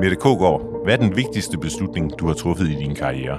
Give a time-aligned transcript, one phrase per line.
[0.00, 3.38] Mette Kogård, hvad er den vigtigste beslutning, du har truffet i din karriere?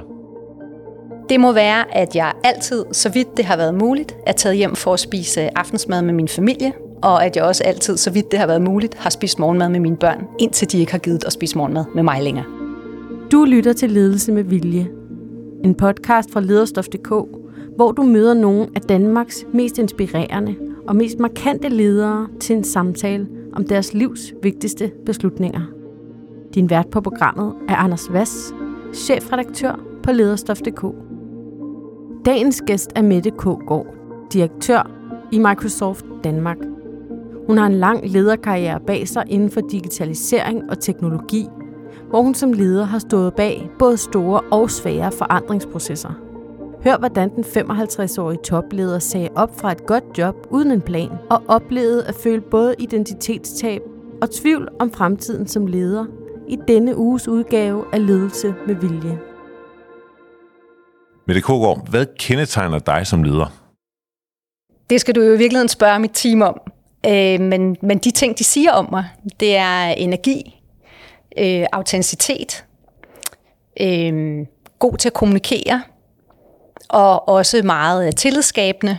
[1.30, 4.76] Det må være, at jeg altid, så vidt det har været muligt, er taget hjem
[4.76, 8.40] for at spise aftensmad med min familie, og at jeg også altid, så vidt det
[8.40, 11.34] har været muligt, har spist morgenmad med mine børn, indtil de ikke har givet at
[11.34, 12.46] spise morgenmad med mig længere.
[13.32, 14.88] Du lytter til Ledelse med Vilje,
[15.64, 17.10] en podcast fra lederstof.dk,
[17.76, 20.56] hvor du møder nogle af Danmarks mest inspirerende
[20.88, 25.79] og mest markante ledere til en samtale om deres livs vigtigste beslutninger.
[26.56, 28.54] Din vært på programmet er Anders Vass,
[28.94, 30.84] chefredaktør på lederstof.dk.
[32.26, 33.44] Dagens gæst er Mette K.
[33.44, 33.88] Gård,
[34.34, 34.92] direktør
[35.32, 36.58] i Microsoft Danmark.
[37.48, 41.48] Hun har en lang lederkarriere bag sig inden for digitalisering og teknologi,
[42.10, 46.12] hvor hun som leder har stået bag både store og svære forandringsprocesser.
[46.84, 51.44] Hør, hvordan den 55-årige topleder sagde op fra et godt job uden en plan, og
[51.48, 53.82] oplevede at føle både identitetstab
[54.22, 56.06] og tvivl om fremtiden som leder
[56.50, 59.20] i denne uges udgave af Ledelse med Vilje.
[61.28, 63.54] Mette Kogård, hvad kendetegner dig som leder?
[64.90, 66.62] Det skal du jo i virkeligheden spørge mit team om.
[67.06, 69.06] Øh, men, men de ting, de siger om mig,
[69.40, 70.62] det er energi,
[71.38, 72.66] øh, autenticitet,
[73.82, 74.46] øh,
[74.80, 75.82] god til at kommunikere,
[76.90, 78.98] og også meget tillidsskabende.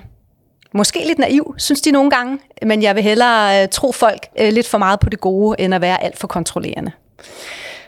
[0.74, 4.52] Måske lidt naiv, synes de nogle gange, men jeg vil hellere øh, tro folk øh,
[4.52, 6.92] lidt for meget på det gode, end at være alt for kontrollerende.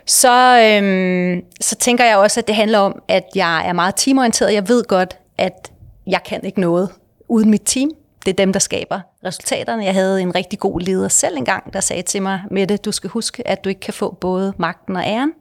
[0.07, 4.55] Så, øhm, så tænker jeg også, at det handler om, at jeg er meget teamorienteret.
[4.55, 5.73] Jeg ved godt, at
[6.07, 6.91] jeg kan ikke noget
[7.29, 7.91] uden mit team.
[8.25, 9.85] Det er dem, der skaber resultaterne.
[9.85, 13.11] Jeg havde en rigtig god leder selv engang, der sagde til mig, Mette, du skal
[13.11, 15.33] huske, at du ikke kan få både magten og æren.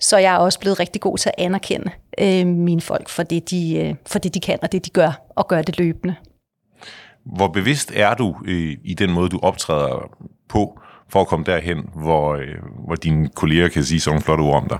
[0.00, 3.50] Så jeg er også blevet rigtig god til at anerkende øh, mine folk for det,
[3.50, 6.14] de, øh, for det, de kan og det, de gør, og gør det løbende.
[7.24, 10.10] Hvor bevidst er du øh, i den måde, du optræder
[10.48, 12.54] på, for at komme derhen, hvor, øh,
[12.86, 14.78] hvor dine kolleger kan sige sådan flotte ord om dig?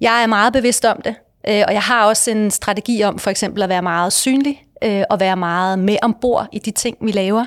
[0.00, 1.14] Jeg er meget bevidst om det,
[1.48, 5.02] øh, og jeg har også en strategi om for eksempel at være meget synlig øh,
[5.10, 7.46] og være meget med ombord i de ting, vi laver.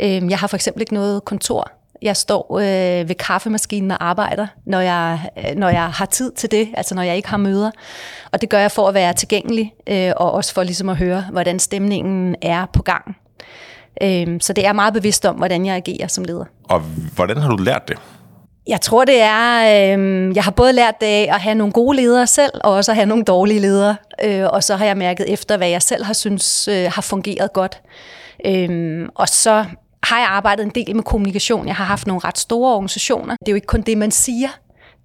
[0.00, 1.70] Øh, jeg har for eksempel ikke noget kontor.
[2.02, 6.50] Jeg står øh, ved kaffemaskinen og arbejder, når jeg, øh, når jeg har tid til
[6.50, 7.70] det, altså når jeg ikke har møder.
[8.32, 11.24] Og det gør jeg for at være tilgængelig, øh, og også for ligesom at høre,
[11.32, 13.16] hvordan stemningen er på gang.
[14.02, 16.44] Øh, så det er meget bevidst om, hvordan jeg agerer som leder.
[16.64, 16.80] Og
[17.14, 17.98] hvordan har du lært det?
[18.68, 19.58] Jeg tror, det er,
[19.96, 22.92] øh, jeg har både lært det af at have nogle gode ledere selv, og også
[22.92, 23.96] at have nogle dårlige ledere.
[24.24, 27.52] Øh, og så har jeg mærket efter, hvad jeg selv har synes øh, har fungeret
[27.52, 27.82] godt.
[28.46, 29.64] Øh, og så
[30.02, 31.66] har jeg arbejdet en del med kommunikation.
[31.66, 33.36] Jeg har haft nogle ret store organisationer.
[33.40, 34.48] Det er jo ikke kun det, man siger,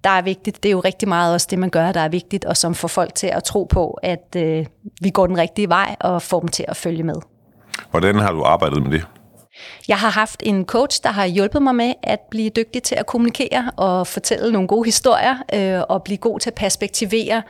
[0.04, 0.62] der er vigtigt.
[0.62, 2.88] Det er jo rigtig meget også det, man gør, der er vigtigt, og som får
[2.88, 4.66] folk til at tro på, at øh,
[5.00, 7.16] vi går den rigtige vej, og får dem til at følge med.
[7.90, 9.06] Hvordan har du arbejdet med det?
[9.88, 13.06] Jeg har haft en coach, der har hjulpet mig med at blive dygtig til at
[13.06, 17.42] kommunikere og fortælle nogle gode historier øh, og blive god til at perspektivere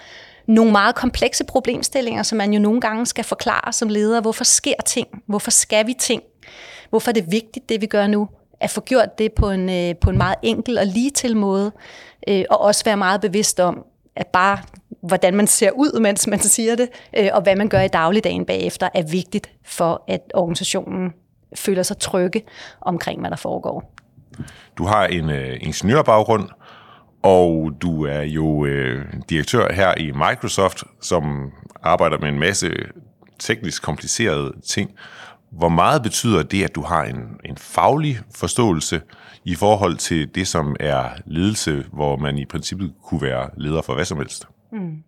[0.46, 4.20] nogle meget komplekse problemstillinger, som man jo nogle gange skal forklare som leder.
[4.20, 5.08] Hvorfor sker ting?
[5.26, 6.22] Hvorfor skal vi ting?
[6.90, 8.28] Hvorfor er det vigtigt, det vi gør nu?
[8.60, 11.72] At få gjort det på en, øh, på en meget enkel og lige til måde,
[12.28, 13.84] øh, og også være meget bevidst om,
[14.16, 14.58] at bare
[15.06, 18.44] hvordan man ser ud, mens man siger det, øh, og hvad man gør i dagligdagen
[18.44, 21.12] bagefter, er vigtigt for, at organisationen
[21.54, 22.42] føler sig trygge
[22.80, 23.94] omkring, hvad der foregår.
[24.78, 26.48] Du har en øh, ingeniørbaggrund,
[27.22, 32.70] og du er jo øh, direktør her i Microsoft, som arbejder med en masse
[33.38, 34.90] teknisk komplicerede ting.
[35.50, 39.00] Hvor meget betyder det, at du har en, en faglig forståelse
[39.44, 43.94] i forhold til det, som er ledelse, hvor man i princippet kunne være leder for
[43.94, 44.46] hvad som helst?
[44.74, 45.02] Mm.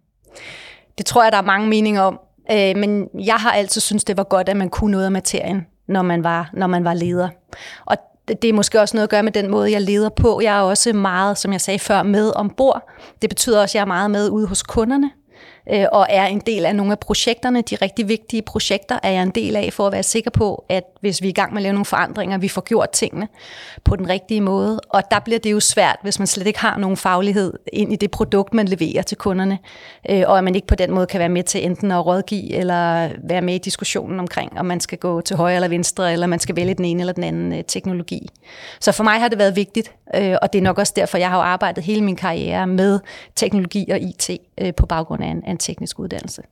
[0.98, 2.20] Det tror jeg, der er mange meninger om.
[2.50, 5.66] Øh, men jeg har altid syntes, det var godt, at man kunne noget af materien,
[5.88, 7.28] når man var, når man var leder.
[7.86, 7.96] Og
[8.28, 10.40] det er måske også noget at gøre med den måde, jeg leder på.
[10.40, 12.90] Jeg er også meget, som jeg sagde før, med ombord.
[13.22, 15.10] Det betyder også, at jeg er meget med ude hos kunderne
[15.72, 17.62] øh, og er en del af nogle af projekterne.
[17.62, 20.84] De rigtig vigtige projekter er jeg en del af, for at være sikker på, at
[21.00, 23.28] hvis vi er i gang med at lave nogle forandringer, vi får gjort tingene
[23.84, 24.80] på den rigtige måde.
[24.88, 27.96] Og der bliver det jo svært, hvis man slet ikke har nogen faglighed ind i
[27.96, 29.58] det produkt, man leverer til kunderne,
[30.10, 32.54] øh, og at man ikke på den måde kan være med til enten at rådgive
[32.54, 36.26] eller være med i diskussionen omkring, om man skal gå til højre eller venstre, eller
[36.26, 38.28] man skal vælge den ene eller den anden øh, teknologi.
[38.80, 41.30] Så for mig har det været vigtigt, øh, og det er nok også derfor, jeg
[41.30, 43.00] har arbejdet hele min karriere med
[43.34, 44.30] teknologi og IT
[44.60, 46.42] øh, på baggrund af en, en teknisk uddannelse.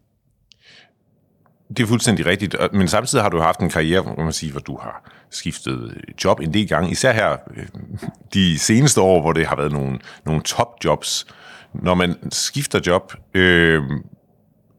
[1.68, 4.60] Det er fuldstændig rigtigt, men samtidig har du haft en karriere, hvor man siger, hvor
[4.60, 7.66] du har skiftet job en del gange, især her øh,
[8.34, 11.26] de seneste år, hvor det har været nogle, nogle top-jobs.
[11.74, 13.82] Når man skifter job øh,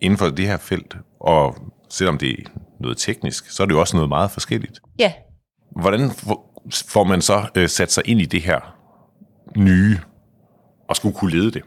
[0.02, 1.58] inden for det her felt, og
[1.90, 2.50] selvom det er
[2.80, 4.80] noget teknisk, så er det jo også noget meget forskelligt.
[5.00, 5.14] Ja.
[5.82, 6.12] Hvordan
[6.88, 8.76] får man så øh, sat sig ind i det her
[9.58, 10.00] nye
[10.90, 11.64] at skulle kunne lede det?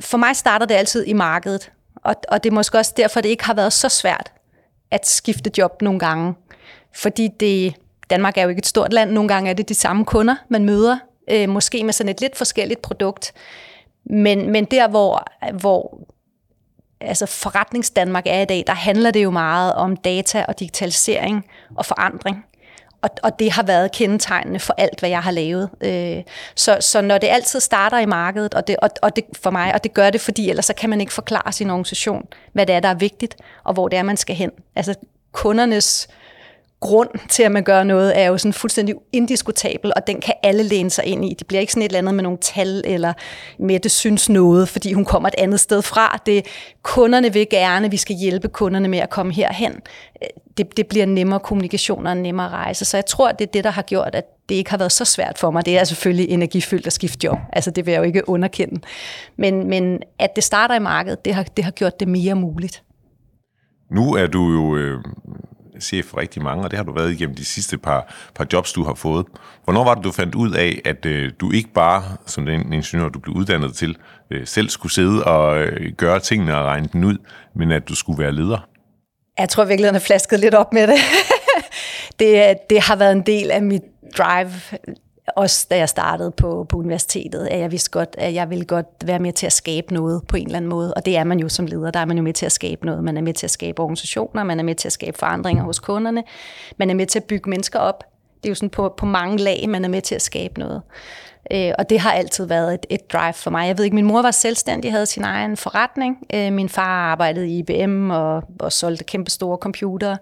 [0.00, 1.72] For mig starter det altid i markedet,
[2.06, 4.32] og, og det er måske også derfor, det ikke har været så svært
[4.90, 6.34] at skifte job nogle gange.
[6.94, 7.74] Fordi det,
[8.10, 10.64] Danmark er jo ikke et stort land, nogle gange er det de samme kunder, man
[10.64, 10.98] møder,
[11.30, 13.32] øh, måske med sådan et lidt forskelligt produkt.
[14.04, 16.00] Men, men der, hvor, hvor
[17.00, 21.46] altså forretnings Danmark er i dag, der handler det jo meget om data og digitalisering
[21.76, 22.44] og forandring.
[23.06, 25.70] Og, og det har været kendetegnende for alt, hvad jeg har lavet.
[25.80, 26.22] Øh,
[26.54, 29.74] så, så når det altid starter i markedet, og det, og, og det for mig,
[29.74, 32.74] og det gør det, fordi ellers så kan man ikke forklare sin organisation, hvad det
[32.74, 34.50] er, der er vigtigt, og hvor det er, man skal hen.
[34.76, 34.94] Altså
[35.32, 36.25] kundernes øh,
[36.80, 40.62] grund til, at man gør noget, er jo sådan fuldstændig indiskutabel, og den kan alle
[40.62, 41.34] læne sig ind i.
[41.38, 43.12] Det bliver ikke sådan et eller andet med nogle tal, eller
[43.58, 46.22] med det synes noget, fordi hun kommer et andet sted fra.
[46.26, 46.46] Det,
[46.82, 49.72] kunderne vil gerne, vi skal hjælpe kunderne med at komme herhen.
[50.56, 52.84] Det, det bliver nemmere kommunikation og nemmere rejse.
[52.84, 55.04] Så jeg tror, det er det, der har gjort, at det ikke har været så
[55.04, 55.66] svært for mig.
[55.66, 57.38] Det er selvfølgelig energifyldt at skifte job.
[57.52, 58.80] Altså, det vil jeg jo ikke underkende.
[59.36, 62.82] Men, men at det starter i markedet, det har, det har gjort det mere muligt.
[63.90, 65.04] Nu er du jo øh,
[65.80, 68.72] chef for rigtig mange, og det har du været igennem de sidste par, par jobs,
[68.72, 69.26] du har fået.
[69.64, 73.08] Hvornår var det, du fandt ud af, at øh, du ikke bare, som den ingeniør,
[73.08, 73.96] du blev uddannet til,
[74.30, 77.16] øh, selv skulle sidde og øh, gøre tingene og regne den ud,
[77.54, 78.68] men at du skulle være leder?
[79.38, 80.98] Jeg tror virkelig, han har flasket lidt op med det.
[82.20, 82.48] det.
[82.48, 83.82] Øh, det har været en del af mit
[84.18, 84.52] drive
[85.36, 88.86] også da jeg startede på, på universitetet, at jeg vidste godt, at jeg ville godt
[89.04, 90.94] være med til at skabe noget på en eller anden måde.
[90.94, 91.90] Og det er man jo som leder.
[91.90, 93.04] Der er man jo med til at skabe noget.
[93.04, 95.78] Man er med til at skabe organisationer, man er med til at skabe forandringer hos
[95.78, 96.24] kunderne.
[96.76, 98.04] Man er med til at bygge mennesker op.
[98.42, 100.82] Det er jo sådan på, på mange lag, man er med til at skabe noget.
[101.52, 103.66] Øh, og det har altid været et, et drive for mig.
[103.66, 106.16] Jeg ved ikke, min mor var selvstændig, havde sin egen forretning.
[106.34, 110.18] Øh, min far arbejdede i IBM og, og solgte kæmpe store computere.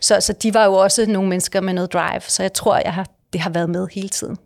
[0.00, 2.20] Så, så de var jo også nogle mennesker med noget drive.
[2.20, 4.36] Så jeg tror, jeg har det har været med hele tiden.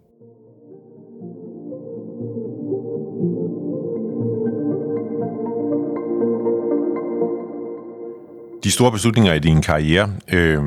[8.65, 10.63] De store beslutninger i din karriere, øh,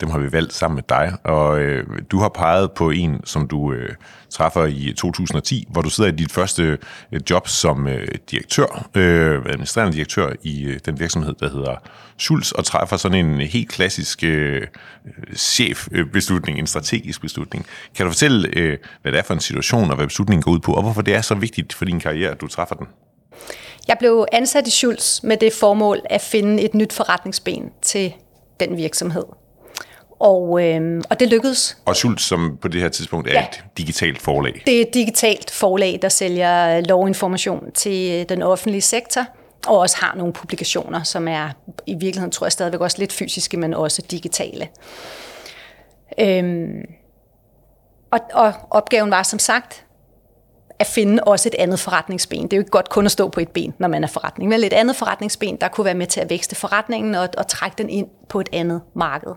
[0.00, 3.48] dem har vi valgt sammen med dig, og øh, du har peget på en, som
[3.48, 3.88] du øh,
[4.30, 6.78] træffer i 2010, hvor du sidder i dit første
[7.12, 11.76] øh, job som øh, direktør, øh, administrerende direktør i øh, den virksomhed, der hedder
[12.18, 14.66] Schulz, og træffer sådan en helt klassisk øh,
[15.36, 17.66] chefbeslutning, en strategisk beslutning.
[17.96, 20.60] Kan du fortælle, øh, hvad det er for en situation, og hvad beslutningen går ud
[20.60, 22.86] på, og hvorfor det er så vigtigt for din karriere, at du træffer den?
[23.88, 28.12] Jeg blev ansat i Schulz med det formål at finde et nyt forretningsben til
[28.60, 29.24] den virksomhed.
[30.24, 31.78] Og, øh, og det lykkedes.
[31.84, 33.42] Og Schultz, som på det her tidspunkt er ja.
[33.42, 34.62] et digitalt forlag.
[34.66, 39.26] Det er et digitalt forlag, der sælger lovinformation til den offentlige sektor,
[39.66, 41.50] og også har nogle publikationer, som er
[41.86, 44.68] i virkeligheden, tror jeg stadigvæk også lidt fysiske, men også digitale.
[46.20, 46.82] Øhm,
[48.10, 49.84] og, og opgaven var som sagt
[50.78, 52.42] at finde også et andet forretningsben.
[52.42, 54.48] Det er jo ikke godt kun at stå på et ben, når man er forretning,
[54.48, 57.74] men et andet forretningsben, der kunne være med til at vækste forretningen og, og trække
[57.78, 59.32] den ind på et andet marked.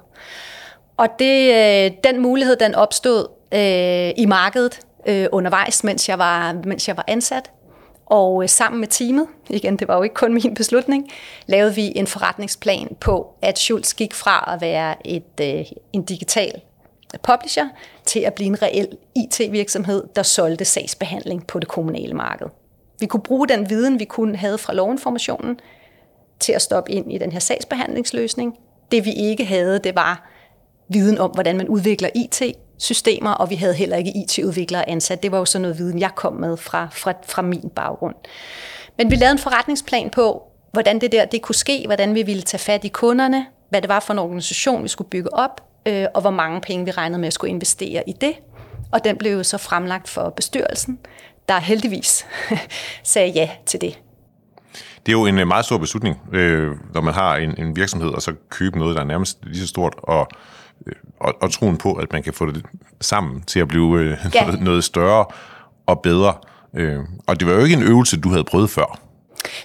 [0.97, 6.53] Og det, øh, den mulighed, den opstod øh, i markedet øh, undervejs, mens jeg var,
[6.65, 7.51] mens jeg var ansat.
[8.05, 11.11] Og øh, sammen med teamet, igen, det var jo ikke kun min beslutning,
[11.45, 16.61] lavede vi en forretningsplan på, at Schultz gik fra at være et, øh, en digital
[17.23, 17.65] publisher
[18.05, 22.47] til at blive en reel IT-virksomhed, der solgte sagsbehandling på det kommunale marked.
[22.99, 25.59] Vi kunne bruge den viden, vi kunne have fra lovinformationen,
[26.39, 28.57] til at stoppe ind i den her sagsbehandlingsløsning.
[28.91, 30.36] Det vi ikke havde, det var
[30.89, 35.23] viden om, hvordan man udvikler IT-systemer, og vi havde heller ikke IT-udviklere ansat.
[35.23, 38.15] Det var jo sådan noget viden, jeg kom med fra, fra, fra min baggrund.
[38.97, 42.41] Men vi lavede en forretningsplan på, hvordan det der det kunne ske, hvordan vi ville
[42.41, 46.05] tage fat i kunderne, hvad det var for en organisation, vi skulle bygge op, øh,
[46.13, 48.33] og hvor mange penge vi regnede med at skulle investere i det.
[48.91, 50.99] Og den blev jo så fremlagt for bestyrelsen,
[51.49, 52.25] der heldigvis
[53.03, 53.99] sagde ja til det.
[55.05, 58.09] Det er jo en øh, meget stor beslutning, øh, når man har en, en virksomhed,
[58.09, 60.27] og så købe noget, der er nærmest lige så stort, og
[61.19, 62.65] og, og troen på, at man kan få det
[63.01, 64.45] sammen til at blive øh, ja.
[64.45, 65.25] noget, noget større
[65.85, 66.33] og bedre.
[66.73, 68.99] Øh, og det var jo ikke en øvelse, du havde prøvet før.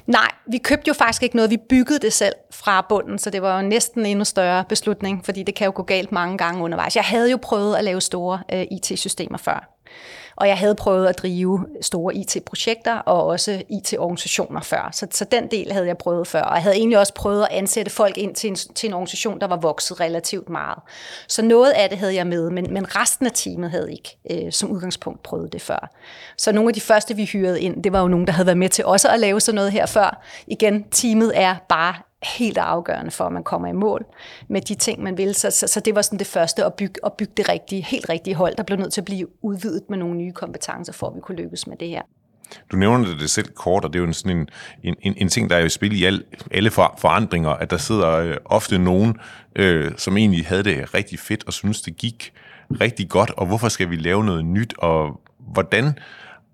[0.07, 1.51] Nej, vi købte jo faktisk ikke noget.
[1.51, 5.25] Vi byggede det selv fra bunden, så det var jo næsten en endnu større beslutning,
[5.25, 6.97] fordi det kan jo gå galt mange gange undervejs.
[6.97, 9.69] Jeg havde jo prøvet at lave store øh, IT-systemer før.
[10.37, 14.89] Og jeg havde prøvet at drive store IT-projekter og også IT-organisationer før.
[14.93, 16.43] Så, så den del havde jeg prøvet før.
[16.43, 19.41] Og jeg havde egentlig også prøvet at ansætte folk ind til en, til en organisation,
[19.41, 20.79] der var vokset relativt meget.
[21.29, 24.53] Så noget af det havde jeg med, men, men resten af teamet havde ikke øh,
[24.53, 25.91] som udgangspunkt prøvet det før.
[26.39, 28.59] Så nogle af de første, vi hyrede ind, det var jo nogen, der havde været
[28.59, 30.23] med til også at lave sådan noget her før.
[30.47, 34.05] Igen, teamet er bare helt afgørende for, at man kommer i mål
[34.49, 35.35] med de ting, man vil.
[35.35, 38.09] Så, så, så det var sådan det første at bygge, at bygge det rigtige, helt
[38.09, 41.15] rigtige hold, der blev nødt til at blive udvidet med nogle nye kompetencer, for at
[41.15, 42.03] vi kunne lykkes med det her.
[42.73, 44.49] du nævner det selv kort, og det er jo en, sådan en,
[44.83, 47.77] en, en, en ting, der er i spil i al, alle for, forandringer, at der
[47.77, 49.17] sidder øh, ofte nogen,
[49.57, 52.33] øh, som egentlig havde det rigtig fedt og synes det gik
[52.81, 55.99] rigtig godt, og hvorfor skal vi lave noget nyt, og hvordan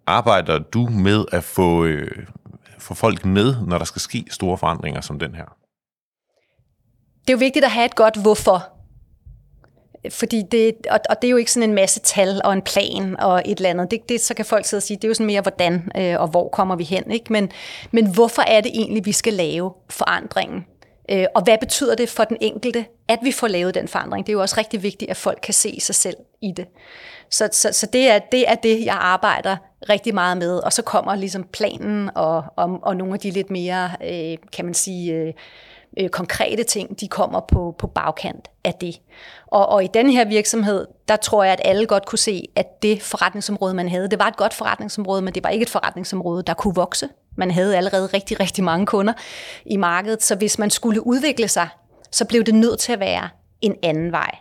[0.06, 2.26] arbejder du med at få, øh,
[2.78, 5.57] få folk med, når der skal ske store forandringer som den her?
[7.28, 8.68] Det er jo vigtigt at have et godt hvorfor.
[10.10, 13.20] Fordi det, og, og det er jo ikke sådan en masse tal og en plan
[13.20, 13.90] og et eller andet.
[13.90, 16.20] Det, det, så kan folk sidde og sige, det er jo sådan mere hvordan øh,
[16.20, 17.10] og hvor kommer vi hen.
[17.10, 17.32] Ikke?
[17.32, 17.50] Men,
[17.90, 20.66] men hvorfor er det egentlig, vi skal lave forandringen?
[21.10, 24.26] Øh, og hvad betyder det for den enkelte, at vi får lavet den forandring?
[24.26, 26.66] Det er jo også rigtig vigtigt, at folk kan se sig selv i det.
[27.30, 29.56] Så, så, så det, er, det er det, jeg arbejder
[29.88, 30.58] rigtig meget med.
[30.58, 34.64] Og så kommer ligesom planen og, og, og nogle af de lidt mere, øh, kan
[34.64, 35.32] man sige, øh,
[35.98, 39.00] øh, konkrete ting, de kommer på, på bagkant af det.
[39.46, 42.82] Og, og i den her virksomhed, der tror jeg, at alle godt kunne se, at
[42.82, 46.42] det forretningsområde, man havde, det var et godt forretningsområde, men det var ikke et forretningsområde,
[46.42, 47.08] der kunne vokse.
[47.36, 49.12] Man havde allerede rigtig, rigtig mange kunder
[49.66, 51.68] i markedet, så hvis man skulle udvikle sig,
[52.10, 53.28] så blev det nødt til at være
[53.60, 54.36] en anden vej.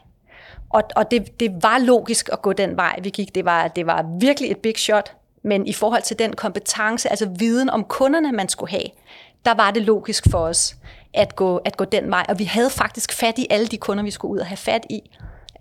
[0.70, 3.36] Og, og det, det var logisk at gå den vej, vi gik.
[3.36, 7.30] Det var, det var virkelig et big shot, men i forhold til den kompetence, altså
[7.40, 8.88] viden om kunderne, man skulle have,
[9.46, 10.76] der var det logisk for os
[11.18, 12.26] at gå, at gå den vej.
[12.30, 14.86] Og vi havde faktisk fat i alle de kunder, vi skulle ud og have fat
[14.90, 15.02] i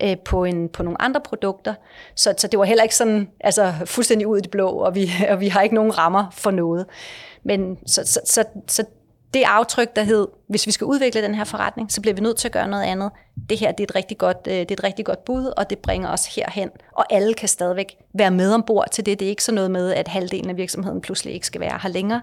[0.03, 1.75] øh, på, en, på nogle andre produkter.
[2.15, 5.11] Så, så det var heller ikke sådan altså, fuldstændig ud i det blå, og vi,
[5.31, 6.87] og vi har ikke nogen rammer for noget.
[7.45, 8.85] Men så, så, så, så
[9.35, 12.37] det aftryk, der hed, hvis vi skal udvikle den her forretning, så bliver vi nødt
[12.37, 13.11] til at gøre noget andet.
[13.51, 15.71] Det her det er, et rigtig godt, øh, det er et rigtig godt bud, og
[15.71, 16.71] det bringer os herhen.
[16.93, 19.21] Og alle kan stadigvæk være med ombord til det.
[19.21, 21.91] Det er ikke sådan noget med, at halvdelen af virksomheden pludselig ikke skal være her
[21.91, 22.23] længere.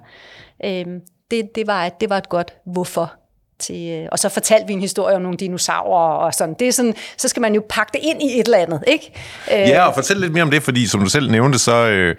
[0.66, 3.14] Øhm, det, det, var, det var et godt hvorfor
[3.64, 6.56] til, øh, og så fortalte vi en historie om nogle dinosaurer og sådan.
[6.60, 9.12] Det er sådan, så skal man jo pakke det ind i et eller andet, ikke?
[9.52, 12.16] Ja, og fortæl lidt mere om det, fordi som du selv nævnte, så, øh,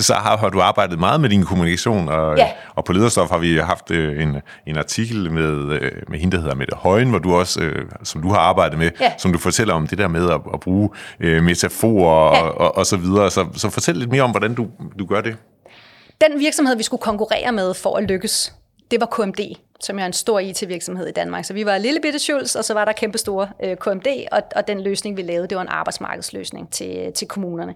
[0.00, 2.48] så har, har du arbejdet meget med din kommunikation, og, ja.
[2.74, 6.54] og på Lederstof har vi haft øh, en, en artikel med, med hende, der hedder
[6.54, 7.70] Mette Højen, hvor du også,
[8.04, 9.12] som du har arbejdet med, ja.
[9.18, 12.42] som du fortæller om det der med at, at bruge metaforer ja.
[12.42, 13.30] og, og, og så videre.
[13.30, 14.66] Så, så fortæl lidt mere om, hvordan du,
[14.98, 15.36] du gør det.
[16.20, 18.52] Den virksomhed, vi skulle konkurrere med for at lykkes,
[18.90, 19.40] det var KMD,
[19.82, 21.44] som er en stor IT-virksomhed i Danmark.
[21.44, 24.42] Så vi var lille bitte Schultz, og så var der kæmpe store øh, KMD, og,
[24.56, 27.74] og den løsning, vi lavede, det var en arbejdsmarkedsløsning til, til kommunerne.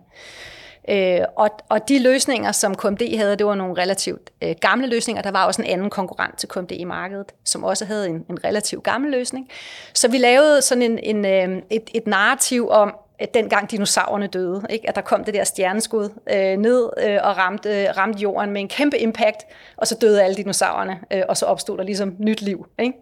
[0.89, 5.23] Øh, og, og de løsninger, som KMD havde, det var nogle relativt øh, gamle løsninger.
[5.23, 8.45] Der var også en anden konkurrent til KMD i markedet, som også havde en, en
[8.45, 9.49] relativt gammel løsning.
[9.95, 12.95] Så vi lavede sådan en, en, øh, et, et narrativ om,
[13.35, 14.89] dengang dinosaurerne døde, ikke?
[14.89, 18.61] at der kom det der stjerneskud øh, ned øh, og ramte, øh, ramte jorden med
[18.61, 19.47] en kæmpe impact,
[19.77, 22.67] og så døde alle dinosaurerne, øh, og så opstod der ligesom nyt liv.
[22.79, 22.95] Ikke?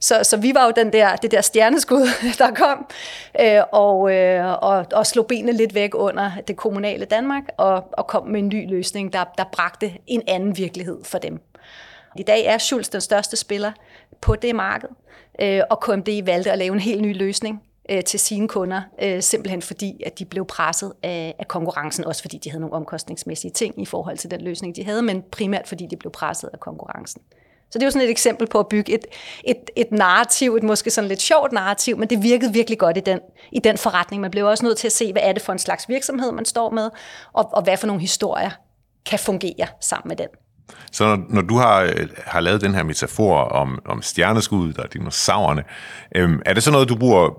[0.00, 2.86] Så, så vi var jo den der, det der stjerneskud, der kom,
[3.40, 8.06] øh, og, øh, og, og slog benene lidt væk under det kommunale Danmark, og, og
[8.06, 11.40] kom med en ny løsning, der, der bragte en anden virkelighed for dem.
[12.16, 13.72] I dag er Schultz den største spiller
[14.20, 14.88] på det marked,
[15.40, 19.22] øh, og KMD valgte at lave en helt ny løsning, øh, til sine kunder, øh,
[19.22, 23.50] simpelthen fordi, at de blev presset af, af konkurrencen, også fordi de havde nogle omkostningsmæssige
[23.50, 26.60] ting i forhold til den løsning, de havde, men primært fordi de blev presset af
[26.60, 27.22] konkurrencen.
[27.70, 29.06] Så det er jo sådan et eksempel på at bygge et,
[29.44, 33.00] et, et narrativ, et måske sådan lidt sjovt narrativ, men det virkede virkelig godt i
[33.00, 33.20] den,
[33.52, 34.22] i den forretning.
[34.22, 36.44] Man blev også nødt til at se, hvad er det for en slags virksomhed, man
[36.44, 36.90] står med,
[37.32, 38.50] og, og hvad for nogle historier
[39.06, 40.28] kan fungere sammen med den.
[40.92, 44.92] Så når, når du har, øh, har lavet den her metafor om, om stjerneskuddet og
[44.92, 45.62] dinosaurerne,
[46.16, 47.30] øhm, er det så noget, du bruger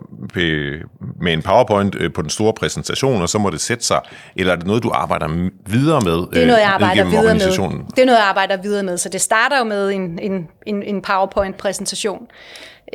[1.22, 4.02] med en PowerPoint øh, på den store præsentation, og så må det sætte sig,
[4.36, 7.34] eller er det noget, du arbejder videre med det er noget, jeg øh, arbejder videre
[7.34, 7.86] med.
[7.96, 10.84] Det er noget, jeg arbejder videre med, så det starter jo med en, en, en,
[10.84, 12.28] en PowerPoint-præsentation,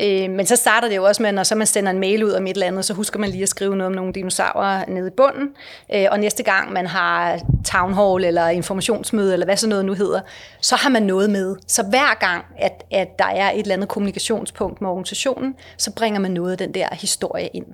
[0.00, 2.32] Øh, men så starter det jo også med, når så man sender en mail ud
[2.32, 5.06] om et eller andet, så husker man lige at skrive noget om nogle dinosaurer nede
[5.06, 5.48] i bunden.
[5.94, 9.94] Øh, og næste gang man har town hall eller informationsmøde, eller hvad så noget nu
[9.94, 10.20] hedder,
[10.60, 11.56] så har man noget med.
[11.66, 16.20] Så hver gang, at, at der er et eller andet kommunikationspunkt med organisationen, så bringer
[16.20, 17.66] man noget af den der historie ind.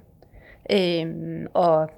[0.70, 1.06] Øh,
[1.54, 1.90] og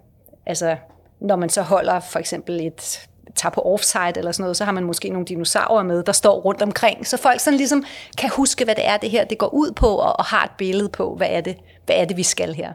[0.47, 0.77] altså,
[1.21, 4.73] når man så holder for eksempel et tager på offside eller sådan noget, så har
[4.73, 7.85] man måske nogle dinosaurer med, der står rundt omkring, så folk sådan ligesom
[8.19, 10.51] kan huske, hvad det er, det her det går ud på, og, og har et
[10.59, 11.57] billede på, hvad er det,
[11.87, 12.73] hvad er det vi skal her.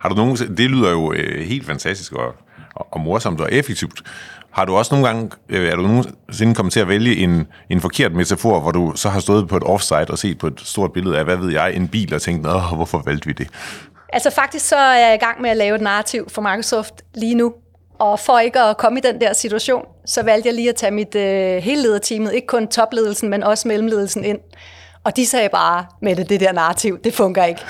[0.00, 2.34] Har du nogen, det lyder jo øh, helt fantastisk og,
[2.74, 4.02] og, og morsomt og effektivt.
[4.50, 7.80] Har du også nogle gange, øh, er du nogensinde kommet til at vælge en, en
[7.80, 10.92] forkert metafor, hvor du så har stået på et offside og set på et stort
[10.92, 13.48] billede af, hvad ved jeg, en bil og tænkt, hvorfor valgte vi det?
[14.12, 17.34] Altså faktisk så er jeg i gang med at lave et narrativ for Microsoft lige
[17.34, 17.52] nu,
[18.02, 20.90] og for ikke at komme i den der situation, så valgte jeg lige at tage
[20.90, 24.38] mit øh, hele lederteamet, ikke kun topledelsen, men også mellemledelsen ind,
[25.04, 27.60] Og de sagde bare, med det, der narrativ, det fungerer ikke.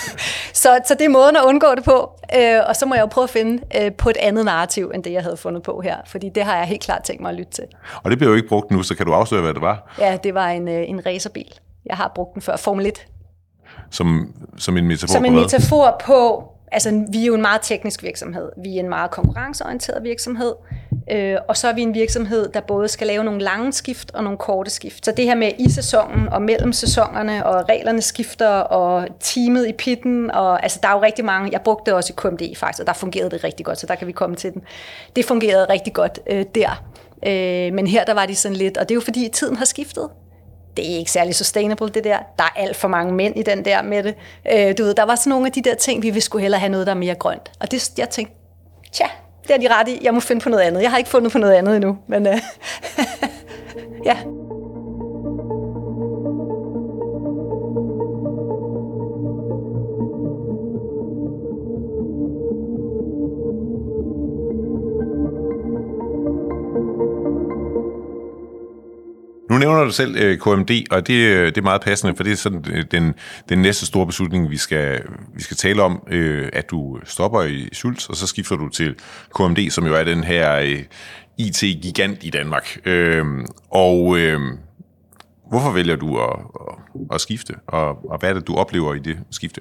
[0.62, 2.10] så, så det er måden at undgå det på.
[2.36, 5.04] Øh, og så må jeg jo prøve at finde øh, på et andet narrativ, end
[5.04, 5.96] det jeg havde fundet på her.
[6.06, 7.64] Fordi det har jeg helt klart tænkt mig at lytte til.
[8.02, 9.94] Og det bliver jo ikke brugt nu, så kan du afsløre, hvad det var?
[9.98, 11.52] Ja, det var en, øh, en racerbil.
[11.86, 12.56] Jeg har brugt den før.
[12.56, 13.06] Formel 1.
[13.90, 17.60] Som, som en metafor Som en på metafor på, altså vi er jo en meget
[17.62, 18.48] teknisk virksomhed.
[18.56, 20.52] Vi er en meget konkurrenceorienteret virksomhed.
[21.10, 24.24] Øh, og så er vi en virksomhed, der både skal lave nogle lange skift og
[24.24, 25.04] nogle korte skift.
[25.04, 29.72] Så det her med i sæsonen og mellem sæsonerne, og reglerne skifter, og teamet i
[29.72, 32.80] pitten, og altså der er jo rigtig mange, jeg brugte det også i KMD faktisk,
[32.80, 34.62] og der fungerede det rigtig godt, så der kan vi komme til den.
[35.16, 36.84] Det fungerede rigtig godt øh, der.
[37.26, 39.64] Øh, men her der var de sådan lidt, og det er jo fordi tiden har
[39.64, 40.08] skiftet
[40.76, 42.18] det er ikke særlig sustainable, det der.
[42.38, 44.14] Der er alt for mange mænd i den der med det.
[44.52, 46.60] Øh, du ved, der var sådan nogle af de der ting, vi ville skulle hellere
[46.60, 47.52] have noget, der er mere grønt.
[47.60, 48.34] Og det, jeg tænkte,
[48.92, 49.06] tja,
[49.48, 49.98] det er de ret i.
[50.02, 50.82] Jeg må finde på noget andet.
[50.82, 52.38] Jeg har ikke fundet på noget andet endnu, men øh,
[54.08, 54.16] ja.
[69.54, 72.32] Nu nævner du selv øh, KMD, og det, øh, det er meget passende, for det
[72.32, 73.14] er sådan øh, den,
[73.48, 75.02] den næste store beslutning, vi skal,
[75.34, 78.94] vi skal tale om, øh, at du stopper i Schultz, og så skifter du til
[79.34, 80.84] KMD, som jo er den her øh,
[81.38, 82.78] IT-gigant i Danmark.
[82.84, 83.24] Øh,
[83.70, 84.40] og øh,
[85.48, 88.98] hvorfor vælger du at, at, at skifte, og, og hvad er det, du oplever i
[88.98, 89.60] det skifte?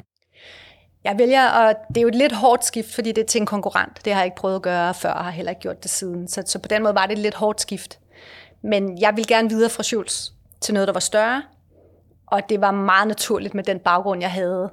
[1.04, 3.46] Jeg vælger, og det er jo et lidt hårdt skift, fordi det er til en
[3.46, 4.06] konkurrent.
[4.06, 6.28] Det har jeg ikke prøvet at gøre før, og har heller ikke gjort det siden.
[6.28, 8.00] Så, så på den måde var det et lidt hårdt skift.
[8.64, 10.30] Men jeg vil gerne videre fra Schultz
[10.62, 11.44] til noget, der var større.
[12.26, 14.70] Og det var meget naturligt med den baggrund, jeg havde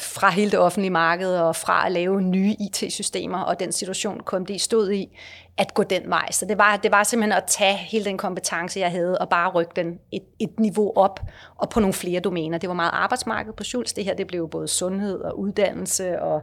[0.00, 4.58] fra hele det offentlige marked og fra at lave nye IT-systemer og den situation, KMD
[4.58, 5.18] stod i,
[5.58, 6.30] at gå den vej.
[6.30, 9.50] Så det var, det var simpelthen at tage hele den kompetence, jeg havde, og bare
[9.50, 11.20] rykke den et, et niveau op
[11.56, 12.58] og på nogle flere domæner.
[12.58, 13.92] Det var meget arbejdsmarked på Schultz.
[13.92, 16.42] Det her det blev både sundhed og uddannelse og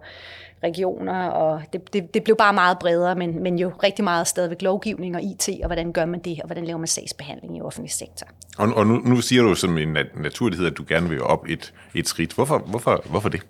[0.64, 4.62] regioner, og det, det, det blev bare meget bredere, men, men jo rigtig meget stadigvæk
[4.62, 7.92] lovgivning og IT, og hvordan gør man det, og hvordan laver man sagsbehandling i offentlig
[7.92, 8.28] sektor.
[8.58, 11.74] Og, og nu, nu siger du som en naturlighed, at du gerne vil op et,
[11.96, 12.34] et skridt.
[12.34, 13.42] Hvorfor, hvorfor, hvorfor det?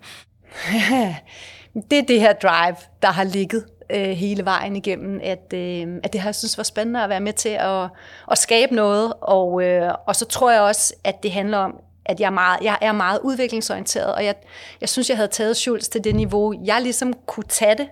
[1.90, 6.12] det er det her drive, der har ligget øh, hele vejen igennem, at, øh, at
[6.12, 7.88] det har jeg synes var spændende at være med til at,
[8.30, 11.74] at skabe noget, og, øh, og så tror jeg også, at det handler om,
[12.06, 14.34] at jeg er meget, jeg er meget udviklingsorienteret, og jeg,
[14.80, 17.88] jeg synes, jeg havde taget Schultz til det niveau, jeg ligesom kunne tage det.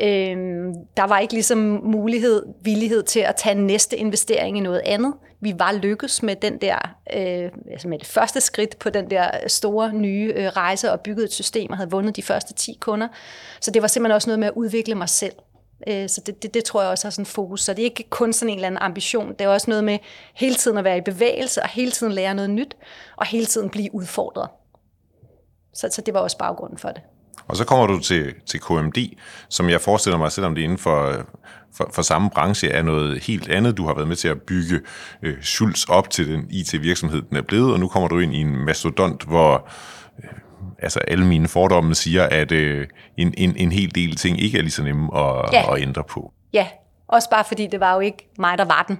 [0.00, 5.14] Øhm, der var ikke ligesom mulighed, villighed til at tage næste investering i noget andet.
[5.44, 6.78] Vi var lykkedes med den der,
[7.16, 11.24] øh, altså med det første skridt på den der store nye øh, rejse og bygget
[11.24, 13.08] et system og havde vundet de første 10 kunder.
[13.60, 15.32] Så det var simpelthen også noget med at udvikle mig selv.
[15.86, 17.62] Øh, så det, det, det tror jeg også har sådan fokus.
[17.62, 19.28] Så det er ikke kun sådan en eller anden ambition.
[19.28, 19.98] Det er også noget med
[20.34, 22.76] hele tiden at være i bevægelse, og hele tiden lære noget nyt,
[23.16, 24.48] og hele tiden blive udfordret.
[25.74, 27.02] Så, så det var også baggrunden for det.
[27.48, 29.16] Og så kommer du til, til KMD,
[29.48, 31.26] som jeg forestiller mig, selvom det er inden for,
[31.76, 33.76] for, for samme branche, er noget helt andet.
[33.76, 34.80] Du har været med til at bygge
[35.22, 38.40] øh, Schultz op til den IT-virksomhed, den er blevet, og nu kommer du ind i
[38.40, 39.68] en mastodont, hvor
[40.24, 40.30] øh,
[40.78, 44.62] altså alle mine fordomme siger, at øh, en, en, en hel del ting ikke er
[44.62, 45.74] lige så nemme at, ja.
[45.74, 46.32] at ændre på.
[46.52, 46.66] Ja,
[47.08, 48.98] også bare fordi det var jo ikke mig, der var den.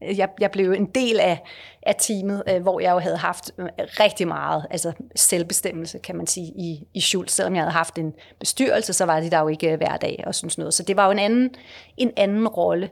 [0.00, 1.42] Jeg, jeg blev en del af,
[1.82, 6.26] af teamet, øh, hvor jeg jo havde haft øh, rigtig meget altså selvbestemmelse, kan man
[6.26, 7.32] sige, i, i Schultz.
[7.32, 10.24] Selvom jeg havde haft en bestyrelse, så var det der jo ikke øh, hver dag
[10.26, 10.74] og sådan noget.
[10.74, 11.50] Så det var jo en anden,
[11.96, 12.90] en anden rolle.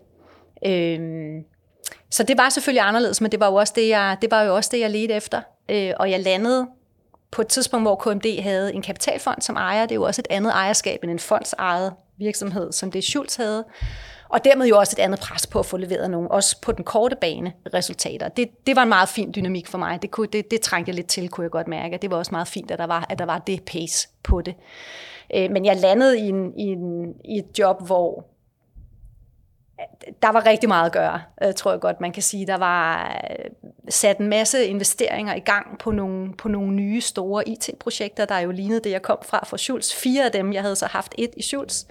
[0.67, 1.45] Øhm,
[2.11, 4.57] så det var selvfølgelig anderledes, men det var jo også det, jeg, det var jo
[4.57, 5.41] også det, jeg ledte efter.
[5.69, 6.67] Øh, og jeg landede
[7.31, 9.83] på et tidspunkt, hvor KMD havde en kapitalfond som ejer.
[9.83, 13.65] Det er jo også et andet ejerskab end en fondsejet virksomhed, som det Schultz havde.
[14.29, 16.85] Og dermed jo også et andet pres på at få leveret nogle, også på den
[16.85, 18.29] korte bane, resultater.
[18.29, 20.03] Det, det var en meget fin dynamik for mig.
[20.03, 21.99] Det, kunne, det, det trængte jeg lidt til, kunne jeg godt mærke.
[22.03, 24.55] Det var også meget fint, at der var, at der var det pace på det.
[25.35, 28.25] Øh, men jeg landede i, en, i, en, i et job, hvor
[30.23, 32.47] der var rigtig meget at gøre, øh, tror jeg godt, man kan sige.
[32.47, 33.51] Der var øh,
[33.89, 38.51] sat en masse investeringer i gang på nogle, på nogle nye store IT-projekter, der jo
[38.51, 39.95] lignede det, jeg kom fra for Schultz.
[39.95, 41.85] Fire af dem, jeg havde så haft et i Schultz.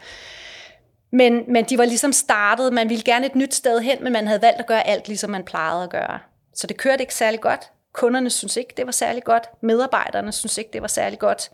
[1.11, 4.27] Men, men de var ligesom startet, man ville gerne et nyt sted hen, men man
[4.27, 6.19] havde valgt at gøre alt, ligesom man plejede at gøre.
[6.53, 7.71] Så det kørte ikke særlig godt.
[7.93, 9.43] Kunderne synes ikke, det var særlig godt.
[9.61, 11.51] Medarbejderne synes ikke, det var særlig godt.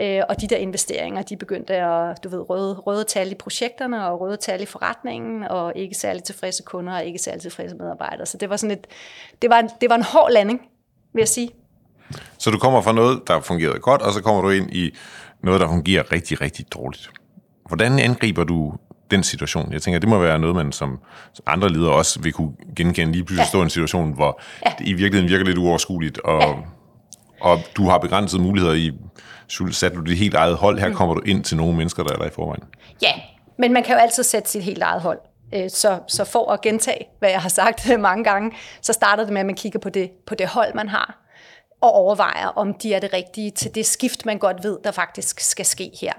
[0.00, 4.06] Øh, og de der investeringer, de begyndte at, du ved, røde, røde tal i projekterne
[4.06, 8.26] og røde tal i forretningen, og ikke særlig tilfredse kunder og ikke særlig tilfredse medarbejdere.
[8.26, 8.86] Så det var sådan et,
[9.42, 10.60] det var, en, det var en hård landing,
[11.12, 11.50] vil jeg sige.
[12.38, 14.96] Så du kommer fra noget, der fungerede godt, og så kommer du ind i
[15.42, 17.10] noget, der fungerer rigtig, rigtig dårligt.
[17.66, 18.72] Hvordan angriber du
[19.10, 19.72] den situation.
[19.72, 20.98] Jeg tænker, det må være noget, man som
[21.46, 23.48] andre ledere også vil kunne genkende lige pludselig ja.
[23.48, 24.72] stå i en situation, hvor ja.
[24.78, 26.54] det i virkeligheden virker lidt uoverskueligt, og, ja.
[27.40, 28.92] og du har begrænsede muligheder i,
[29.70, 30.94] satte du dit helt eget hold, her mm.
[30.94, 32.62] kommer du ind til nogle mennesker, der er der i forvejen.
[33.02, 33.12] Ja,
[33.58, 35.18] men man kan jo altid sætte sit helt eget hold.
[35.54, 39.32] Øh, så, så for at gentage, hvad jeg har sagt mange gange, så starter det
[39.32, 41.20] med, at man kigger på det, på det hold, man har,
[41.80, 45.40] og overvejer, om de er det rigtige til det skift, man godt ved, der faktisk
[45.40, 46.12] skal ske her.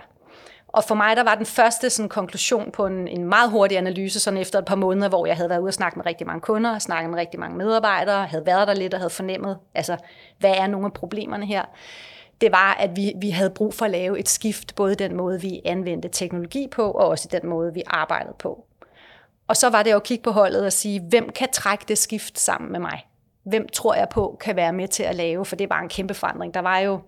[0.74, 4.20] Og for mig, der var den første sådan, konklusion på en, en meget hurtig analyse,
[4.20, 6.42] sådan efter et par måneder, hvor jeg havde været ude og snakke med rigtig mange
[6.42, 9.98] kunder, snakket med rigtig mange medarbejdere, havde været der lidt og havde fornemmet, altså,
[10.40, 11.64] hvad er nogle af problemerne her?
[12.42, 15.42] Det var, at vi, vi havde brug for at lave et skift, både den måde,
[15.42, 18.66] vi anvendte teknologi på, og også i den måde, vi arbejdede på.
[19.48, 21.98] Og så var det jo at kigge på holdet og sige, hvem kan trække det
[21.98, 23.08] skift sammen med mig?
[23.44, 25.46] Hvem tror jeg på kan være med til at lave?
[25.46, 26.54] For det var en kæmpe forandring.
[26.54, 27.00] Der var jo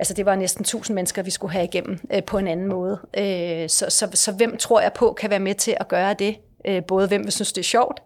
[0.00, 3.00] altså det var næsten 1000 mennesker, vi skulle have igennem øh, på en anden måde.
[3.18, 6.36] Øh, så, så, så hvem tror jeg på kan være med til at gøre det?
[6.66, 8.00] Øh, både hvem vil synes, det er sjovt,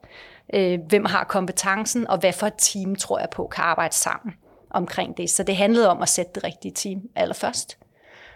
[0.55, 4.35] øh, hvem har kompetencen, og hvad for et team tror jeg på kan arbejde sammen
[4.71, 5.31] omkring det.
[5.31, 7.79] Så det handlede om at sætte det rigtige team allerførst,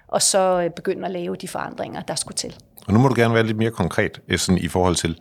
[0.09, 2.57] og så øh, begynde at lave de forandringer, der skulle til.
[2.87, 5.19] Og nu må du gerne være lidt mere konkret sådan i forhold til,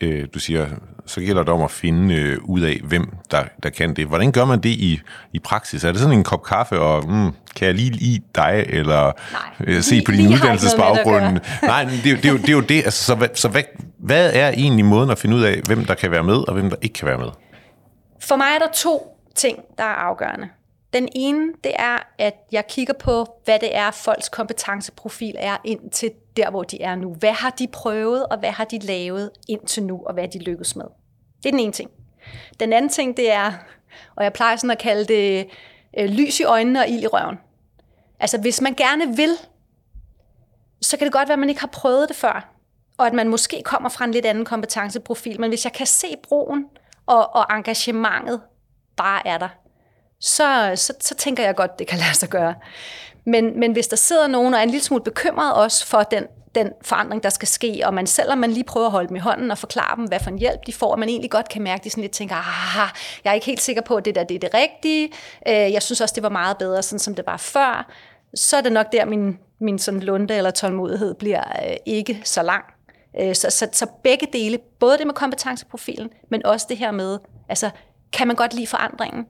[0.00, 0.66] øh, du siger,
[1.10, 4.06] så gælder det om at finde øh, ud af, hvem der, der kan det.
[4.06, 5.00] Hvordan gør man det i,
[5.32, 5.84] i praksis?
[5.84, 9.42] Er det sådan en kop kaffe, og mm, kan jeg lige lide dig, eller Nej,
[9.60, 11.38] øh, se lige, på din uddannelsesbaggrund?
[11.62, 12.84] Nej, det, det, er jo, det er jo det.
[12.84, 13.62] Altså, så så hvad,
[13.98, 16.70] hvad er egentlig måden at finde ud af, hvem der kan være med, og hvem
[16.70, 17.28] der ikke kan være med?
[18.20, 20.48] For mig er der to ting, der er afgørende.
[20.92, 25.90] Den ene, det er, at jeg kigger på, hvad det er, folks kompetenceprofil er ind
[25.90, 27.14] til der, hvor de er nu.
[27.14, 30.76] Hvad har de prøvet, og hvad har de lavet indtil nu, og hvad de lykkes
[30.76, 30.84] med?
[31.42, 31.90] Det er den ene ting.
[32.60, 33.52] Den anden ting, det er,
[34.16, 35.48] og jeg plejer sådan at kalde det
[35.98, 37.38] øh, lys i øjnene og ild i røven.
[38.20, 39.36] Altså, hvis man gerne vil,
[40.82, 42.54] så kan det godt være, at man ikke har prøvet det før,
[42.98, 45.40] og at man måske kommer fra en lidt anden kompetenceprofil.
[45.40, 46.64] Men hvis jeg kan se broen
[47.06, 48.40] og, og engagementet
[48.96, 49.48] bare er der,
[50.20, 52.54] så, så, så tænker jeg godt, det kan lade sig gøre.
[53.24, 56.26] Men, men hvis der sidder nogen og er en lille smule bekymret også for den,
[56.54, 59.20] den forandring, der skal ske, og man selvom man lige prøver at holde dem i
[59.20, 61.62] hånden og forklare dem, hvad for en hjælp de får, og man egentlig godt kan
[61.62, 62.88] mærke, at de sådan lidt tænker, ah,
[63.24, 65.10] jeg er ikke helt sikker på, at det der det er det rigtige.
[65.48, 67.92] Øh, jeg synes også, det var meget bedre, sådan som det var før.
[68.34, 72.42] Så er det nok der, min, min sådan lunde eller tålmodighed bliver øh, ikke så
[72.42, 72.64] lang.
[73.20, 77.18] Øh, så, så, så begge dele, både det med kompetenceprofilen, men også det her med,
[77.48, 77.70] altså,
[78.12, 79.26] kan man godt lide forandringen?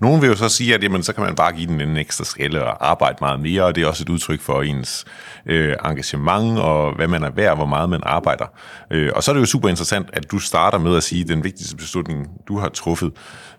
[0.00, 2.24] Nogen vil jo så sige, at jamen, så kan man bare give den en ekstra
[2.24, 5.04] skalle og arbejde meget mere, og det er også et udtryk for ens
[5.46, 8.44] øh, engagement og hvad man er værd, hvor meget man arbejder.
[8.90, 11.28] Øh, og så er det jo super interessant, at du starter med at sige, at
[11.28, 13.12] den vigtigste beslutning, du har truffet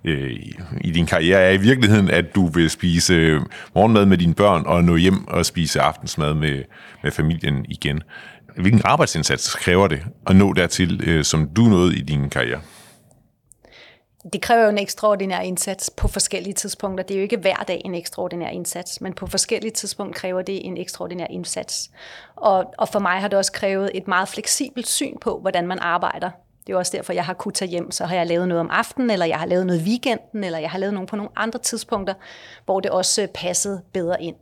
[0.06, 0.32] øh,
[0.82, 3.42] i din karriere, er i virkeligheden, at du vil spise øh,
[3.76, 6.64] morgenmad med dine børn og nå hjem og spise aftensmad med,
[7.04, 8.02] med familien igen.
[8.58, 12.60] Hvilken arbejdsindsats kræver det at nå dertil, øh, som du nåede i din karriere?
[14.34, 17.04] Det kræver jo en ekstraordinær indsats på forskellige tidspunkter.
[17.04, 20.66] Det er jo ikke hver dag en ekstraordinær indsats, men på forskellige tidspunkter kræver det
[20.66, 21.92] en ekstraordinær indsats.
[22.36, 25.80] Og, og for mig har det også krævet et meget fleksibelt syn på, hvordan man
[25.80, 26.30] arbejder.
[26.68, 28.70] Det er også derfor, jeg har kunnet tage hjem, så har jeg lavet noget om
[28.72, 31.60] aftenen, eller jeg har lavet noget weekenden, eller jeg har lavet noget på nogle andre
[31.60, 32.14] tidspunkter,
[32.66, 34.36] hvor det også passede bedre ind.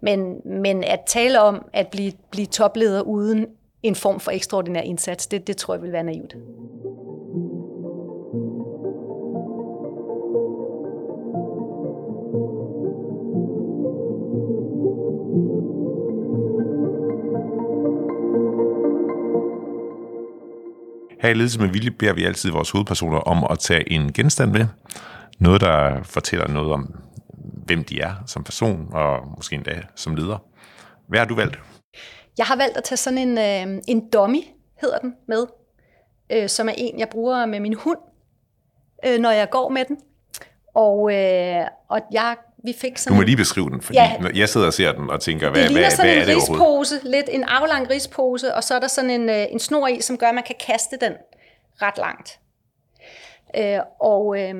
[0.00, 3.46] Men, men at tale om at blive, blive topleder uden
[3.82, 6.34] en form for ekstraordinær indsats, det, det tror jeg vil være naivt.
[21.20, 24.50] Her i Ledelse med Vilje beder vi altid vores hovedpersoner om at tage en genstand
[24.50, 24.66] med.
[25.38, 26.94] Noget, der fortæller noget om,
[27.66, 30.38] hvem de er som person, og måske endda som leder.
[31.08, 31.58] Hvad har du valgt?
[32.38, 34.42] Jeg har valgt at tage sådan en, øh, en dummy,
[34.80, 35.46] hedder den, med,
[36.32, 37.98] øh, som er en, jeg bruger med min hund,
[39.06, 39.98] øh, når jeg går med den.
[40.74, 44.48] Og, øh, og jeg vi fik sådan du må lige beskrive den, fordi ja, jeg
[44.48, 47.00] sidder og ser den og tænker, hvad, det hvad, sådan hvad en er det rispose,
[47.04, 50.18] lidt en aflang rispose, og så er der sådan en, øh, en snor i, som
[50.18, 51.12] gør, at man kan kaste den
[51.82, 52.38] ret langt.
[53.56, 54.54] Øh, og, øh,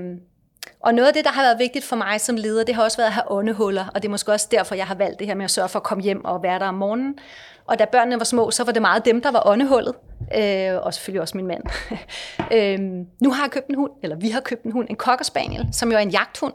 [0.80, 2.96] og noget af det, der har været vigtigt for mig som leder, det har også
[2.96, 5.34] været at have åndehuller, og det er måske også derfor, jeg har valgt det her
[5.34, 7.18] med at sørge for at komme hjem og være der om morgenen.
[7.66, 9.94] Og da børnene var små, så var det meget dem, der var åndehullet,
[10.36, 11.62] øh, og selvfølgelig også min mand.
[12.56, 12.78] øh,
[13.22, 15.68] nu har jeg købt en hund, eller vi har købt en hund, en cocker spaniel,
[15.72, 16.54] som jo er en jagthund,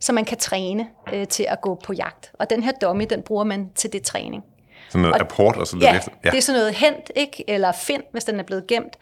[0.00, 2.32] så man kan træne øh, til at gå på jagt.
[2.38, 4.44] Og den her dummy, den bruger man til det træning.
[4.88, 6.12] Sådan noget og, apport og sådan ja, efter?
[6.24, 7.50] Ja, det er sådan noget hent, ikke?
[7.50, 8.96] eller find, hvis den er blevet gemt.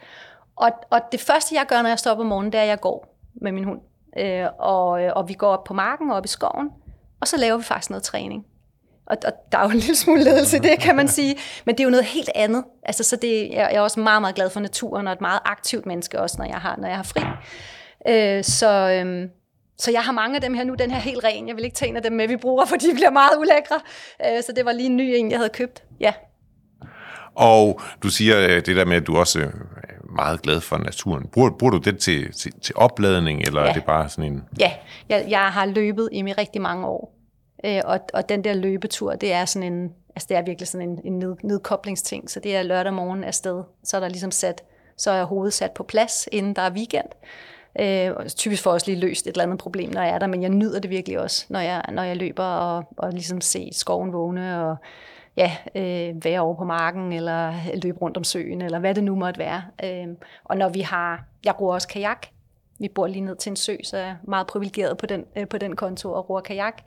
[0.55, 2.69] Og, og det første, jeg gør, når jeg står op om morgenen, det er, at
[2.69, 3.79] jeg går med min hund.
[4.19, 6.69] Øh, og, og vi går op på marken og op i skoven,
[7.21, 8.45] og så laver vi faktisk noget træning.
[9.05, 11.35] Og, og der er jo en lille smule ledelse det, kan man sige.
[11.65, 12.63] Men det er jo noget helt andet.
[12.83, 15.39] Altså, så det, jeg, jeg er også meget, meget glad for naturen, og et meget
[15.45, 17.21] aktivt menneske også, når jeg har, når jeg har fri.
[18.07, 19.29] Øh, så, øhm,
[19.77, 21.47] så jeg har mange af dem her nu, den her helt ren.
[21.47, 23.79] Jeg vil ikke tage en af dem med, vi bruger, for de bliver meget ulækre.
[24.25, 25.83] Øh, så det var lige en ny en, jeg havde købt.
[25.99, 26.13] Ja.
[27.35, 29.51] Og du siger øh, det der med, at du også er
[30.15, 31.27] meget glad for naturen.
[31.27, 33.69] Bruger, bruger du det til, til, til opladning, eller ja.
[33.69, 34.43] er det bare sådan en...
[34.59, 34.71] Ja,
[35.09, 37.15] jeg, jeg har løbet i mig rigtig mange år.
[37.65, 40.89] Øh, og, og den der løbetur, det er sådan en, altså det er virkelig sådan
[40.89, 42.29] en, en ned, nedkoblingsting.
[42.29, 43.63] Så det er lørdag morgen afsted.
[43.83, 44.63] Så er der ligesom sat,
[44.97, 47.07] så er hovedet sat på plads, inden der er weekend.
[47.79, 50.27] Øh, typisk får jeg også lige løst et eller andet problem, når jeg er der,
[50.27, 53.69] men jeg nyder det virkelig også, når jeg, når jeg løber og, og ligesom se
[53.71, 54.75] skoven vågne og
[55.37, 59.15] ja, øh, være over på marken, eller løbe rundt om søen, eller hvad det nu
[59.15, 59.63] måtte være.
[59.83, 60.07] Øh,
[60.43, 62.27] og når vi har, jeg bruger også kajak,
[62.79, 65.47] vi bor lige ned til en sø, så jeg er meget privilegeret på den, øh,
[65.47, 66.81] på den konto og roer kajak.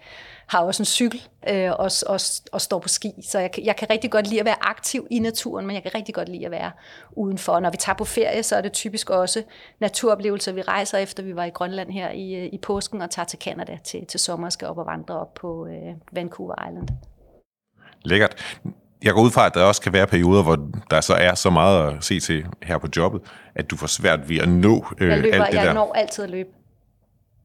[0.47, 2.21] Har også en cykel øh, og, og,
[2.53, 5.19] og står på ski, så jeg, jeg kan rigtig godt lide at være aktiv i
[5.19, 6.73] naturen, men jeg kan rigtig godt lide at være
[7.13, 7.61] udenfor.
[7.61, 9.43] Når vi tager på ferie, så er det typisk også
[9.81, 10.53] naturoplevelser.
[10.53, 13.39] Vi rejser efter, vi var i Grønland her i, øh, i påsken og tager til
[13.39, 16.89] Canada til, til sommer og skal op og vandre op på øh, Vancouver Island.
[18.05, 18.61] Lækkert
[19.03, 21.51] jeg går ud fra, at der også kan være perioder, hvor der så er så
[21.51, 23.21] meget at se til her på jobbet,
[23.55, 25.63] at du får svært ved at nå øh, jeg løber, alt det jeg der.
[25.63, 26.49] Jeg når altid at løbe.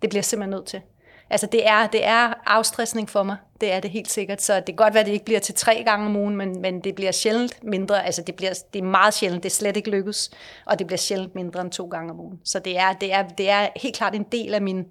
[0.02, 0.82] Det bliver jeg simpelthen nødt til.
[1.30, 4.42] Altså det er, det er afstressning for mig, det er det helt sikkert.
[4.42, 6.62] Så det kan godt være, at det ikke bliver til tre gange om ugen, men,
[6.62, 8.06] men det bliver sjældent mindre.
[8.06, 10.32] Altså det, bliver, det er meget sjældent, det er slet ikke lykkes,
[10.66, 12.40] og det bliver sjældent mindre end to gange om ugen.
[12.44, 14.86] Så det er, det er, det er helt klart en del af min,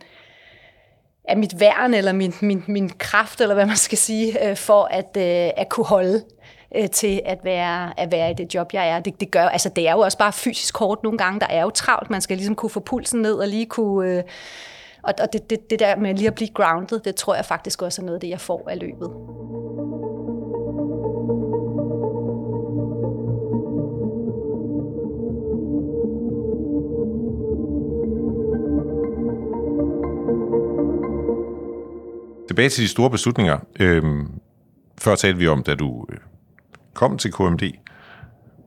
[1.24, 4.84] af mit værn, eller min, min, min kraft, eller hvad man skal sige, øh, for
[4.84, 6.24] at, øh, at kunne holde
[6.76, 9.00] øh, til at være, at være i det job, jeg er.
[9.00, 11.40] Det, det, gør, altså, det er jo også bare fysisk hårdt nogle gange.
[11.40, 12.10] Der er jo travlt.
[12.10, 14.10] Man skal ligesom kunne få pulsen ned og lige kunne...
[14.10, 14.22] Øh,
[15.02, 17.82] og og det, det, det der med lige at blive grounded, det tror jeg faktisk
[17.82, 19.10] også er noget af det, jeg får af løbet.
[32.48, 33.58] Tilbage til de store beslutninger.
[33.80, 34.28] Øhm,
[34.98, 36.18] før talte vi om, da du øh,
[36.94, 37.62] kom til KMD.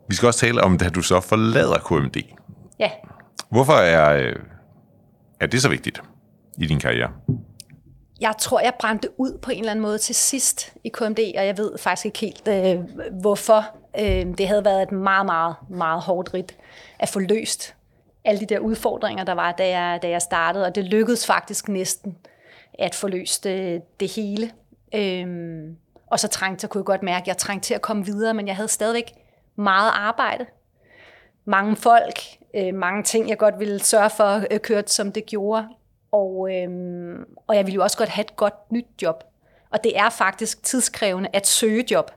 [0.07, 2.17] Vi skal også tale om, da du så forlader KMD.
[2.79, 2.91] Ja.
[3.49, 4.35] Hvorfor er, øh,
[5.39, 6.01] er det så vigtigt
[6.57, 7.11] i din karriere?
[8.21, 11.45] Jeg tror, jeg brændte ud på en eller anden måde til sidst i KMD, og
[11.45, 12.79] jeg ved faktisk ikke helt, øh,
[13.21, 13.65] hvorfor.
[13.99, 16.55] Øh, det havde været et meget, meget, meget hårdt rit
[16.99, 17.75] at få løst
[18.25, 21.67] alle de der udfordringer, der var, da jeg, da jeg startede, og det lykkedes faktisk
[21.67, 22.17] næsten
[22.79, 24.51] at få løst øh, det hele.
[24.95, 25.27] Øh,
[26.07, 28.33] og så trængte, så kunne jeg godt mærke, at jeg trængte til at komme videre,
[28.33, 29.13] men jeg havde stadigvæk
[29.55, 30.45] meget arbejde.
[31.45, 32.19] Mange folk,
[32.55, 35.67] øh, mange ting, jeg godt ville sørge for øh, kørte, som det gjorde.
[36.11, 36.69] Og, øh,
[37.47, 39.23] og jeg ville jo også godt have et godt nyt job.
[39.69, 42.11] Og det er faktisk tidskrævende at søge job.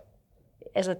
[0.74, 0.94] Altså,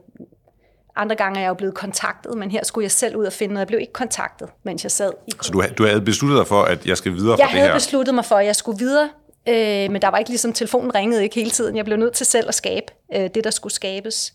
[0.97, 3.55] andre gange er jeg jo blevet kontaktet, men her skulle jeg selv ud og finde
[3.55, 3.61] noget.
[3.61, 6.63] Jeg blev ikke kontaktet, mens jeg sad i Så du, du havde besluttet dig for,
[6.63, 7.59] at jeg skal videre jeg fra det her?
[7.59, 9.09] Jeg havde besluttet mig for, at jeg skulle videre,
[9.49, 11.77] øh, men der var ikke ligesom, telefonen ringede ikke hele tiden.
[11.77, 14.35] Jeg blev nødt til selv at skabe øh, det, der skulle skabes.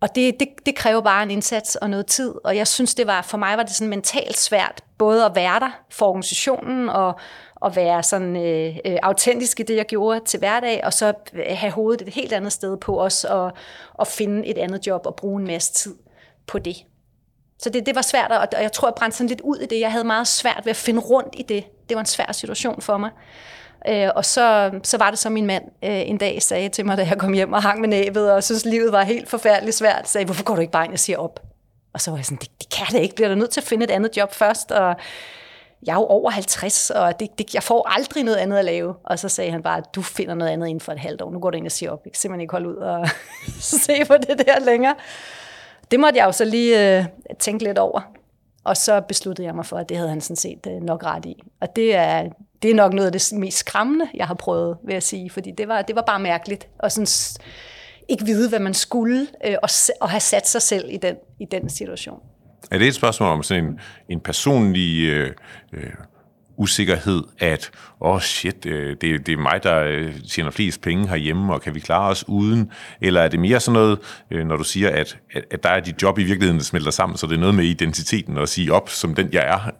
[0.00, 3.06] Og det, det, det kræver bare en indsats og noget tid, og jeg synes, det
[3.06, 7.20] var, for mig var det sådan mentalt svært, både at være der for organisationen, og
[7.64, 11.44] at være sådan øh, øh, autentisk i det, jeg gjorde til hverdag, og så øh,
[11.48, 13.52] have hovedet et helt andet sted på os, og,
[13.94, 15.94] og finde et andet job og bruge en masse tid
[16.46, 16.76] på det.
[17.58, 19.80] Så det, det var svært, og jeg tror, jeg brændte sådan lidt ud i det.
[19.80, 21.64] Jeg havde meget svært ved at finde rundt i det.
[21.88, 23.10] Det var en svær situation for mig.
[23.88, 26.96] Øh, og så, så var det så min mand øh, en dag sagde til mig,
[26.96, 30.08] da jeg kom hjem og hang med næbet, og synes livet var helt forfærdeligt svært,
[30.08, 31.40] sagde, hvorfor går du ikke bare ind og siger op?
[31.92, 33.66] Og så var jeg sådan, det, det kan det ikke, bliver du nødt til at
[33.66, 34.96] finde et andet job først, og
[35.86, 38.94] jeg er jo over 50, og det, det, jeg får aldrig noget andet at lave.
[39.04, 41.30] Og så sagde han bare, at du finder noget andet inden for et halvt år.
[41.30, 42.00] Nu går du ind og siger op.
[42.04, 43.08] Jeg kan simpelthen ikke holde ud og
[43.60, 44.94] se på det der længere.
[45.90, 47.04] Det måtte jeg jo så lige øh,
[47.38, 48.17] tænke lidt over.
[48.68, 51.26] Og så besluttede jeg mig for, at det havde han sådan set øh, nok ret
[51.26, 51.42] i.
[51.60, 52.28] Og det er,
[52.62, 55.30] det er nok noget af det mest skræmmende, jeg har prøvet, vil jeg sige.
[55.30, 56.68] Fordi det var, det var bare mærkeligt.
[56.78, 57.06] Og sådan
[58.08, 59.68] ikke vide, hvad man skulle, øh, og,
[60.00, 62.20] og have sat sig selv i den, i den situation.
[62.70, 65.34] Er det et spørgsmål om sådan en, en personlig øh,
[65.72, 65.90] øh,
[66.58, 71.08] usikkerhed, at åh oh shit, øh, det, det er mig, der øh, tjener flest penge
[71.08, 72.72] herhjemme, og kan vi klare os uden?
[73.00, 73.98] Eller er det mere sådan noget,
[74.30, 75.18] øh, når du siger, at,
[75.50, 77.64] at, der er dit job i virkeligheden, der smelter sammen, så det er noget med
[77.64, 79.70] identiteten at sige op som den, jeg er?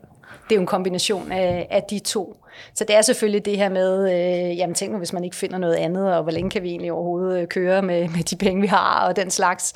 [0.48, 2.36] Det er jo en kombination af, af de to.
[2.74, 5.58] Så det er selvfølgelig det her med, øh, jamen tænk nu, hvis man ikke finder
[5.58, 8.66] noget andet, og hvor længe kan vi egentlig overhovedet køre med, med de penge, vi
[8.66, 9.74] har, og den slags.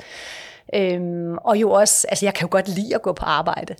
[0.75, 3.75] Øhm, og jo også, altså jeg kan jo godt lide at gå på arbejde.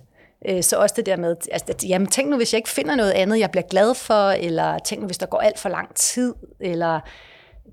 [0.48, 3.12] Øh, så også det der med, altså, jamen tænk nu, hvis jeg ikke finder noget
[3.12, 6.34] andet, jeg bliver glad for, eller tænk nu, hvis der går alt for lang tid,
[6.60, 7.00] eller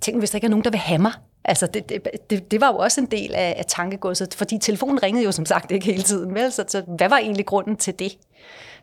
[0.01, 1.11] tænk nu, hvis der ikke er nogen, der vil have mig.
[1.45, 5.03] Altså, det, det, det, det var jo også en del af, af tankegodset, fordi telefonen
[5.03, 6.51] ringede jo som sagt ikke hele tiden, vel?
[6.51, 8.17] Så, så hvad var egentlig grunden til det?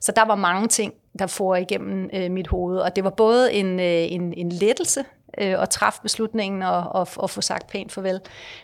[0.00, 3.52] Så der var mange ting, der får igennem øh, mit hoved, og det var både
[3.52, 5.04] en, øh, en, en lettelse
[5.38, 8.20] øh, at træffe beslutningen og, og, og få sagt pænt farvel,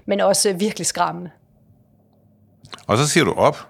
[0.06, 1.30] men også øh, virkelig skræmmende.
[2.86, 3.68] Og så siger du op,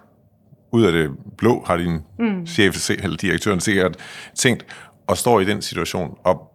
[0.75, 2.47] ud af det blå, har din mm.
[2.47, 3.97] chef eller direktøren sikkert
[4.35, 4.65] tænkt,
[5.07, 6.51] og står i den situation, og,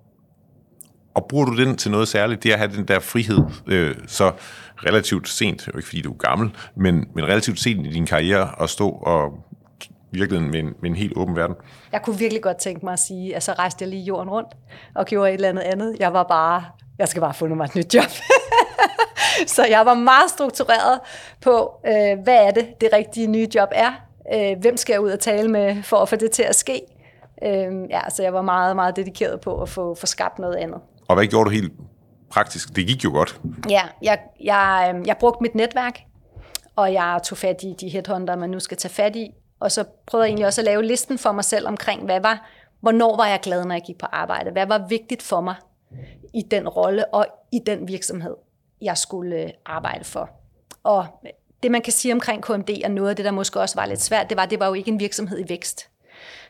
[1.15, 3.95] og bruger du den til noget særligt, det er at have den der frihed, øh,
[4.07, 4.33] så
[4.77, 8.63] relativt sent, jo ikke fordi du er gammel, men, men relativt sent i din karriere,
[8.63, 9.33] at stå og
[10.13, 11.57] virkelig med en, med en helt åben verden.
[11.93, 14.49] Jeg kunne virkelig godt tænke mig at sige, at så rejste jeg lige jorden rundt
[14.95, 15.97] og gjorde et eller andet andet.
[16.01, 16.65] Jeg var bare,
[16.99, 18.11] jeg skal bare få mig et nyt job.
[19.57, 21.01] så jeg var meget struktureret
[21.41, 24.10] på, øh, hvad er det, det rigtige nye job er.
[24.35, 26.83] Øh, hvem skal jeg ud og tale med for at få det til at ske?
[27.45, 30.81] Øh, ja, så jeg var meget, meget dedikeret på at få, få skabt noget andet.
[31.09, 31.73] Og hvad gjorde du helt
[32.31, 32.77] praktisk?
[32.77, 33.41] Det gik jo godt.
[33.71, 36.01] Ja, jeg, jeg, jeg brugte mit netværk,
[36.77, 39.85] og jeg tog fat i de headhunter, man nu skal tage fat i, og så
[40.07, 42.49] prøvede jeg egentlig også at lave listen for mig selv omkring, hvad var,
[42.81, 44.51] hvornår var jeg glad, når jeg gik på arbejde?
[44.51, 45.55] Hvad var vigtigt for mig
[46.35, 48.35] i den rolle og i den virksomhed,
[48.83, 50.31] jeg skulle øh, arbejde for?
[50.83, 51.07] Og
[51.63, 54.03] det, man kan sige omkring KMD, og noget af det, der måske også var lidt
[54.03, 55.89] svært, det var, det var jo ikke en virksomhed i vækst.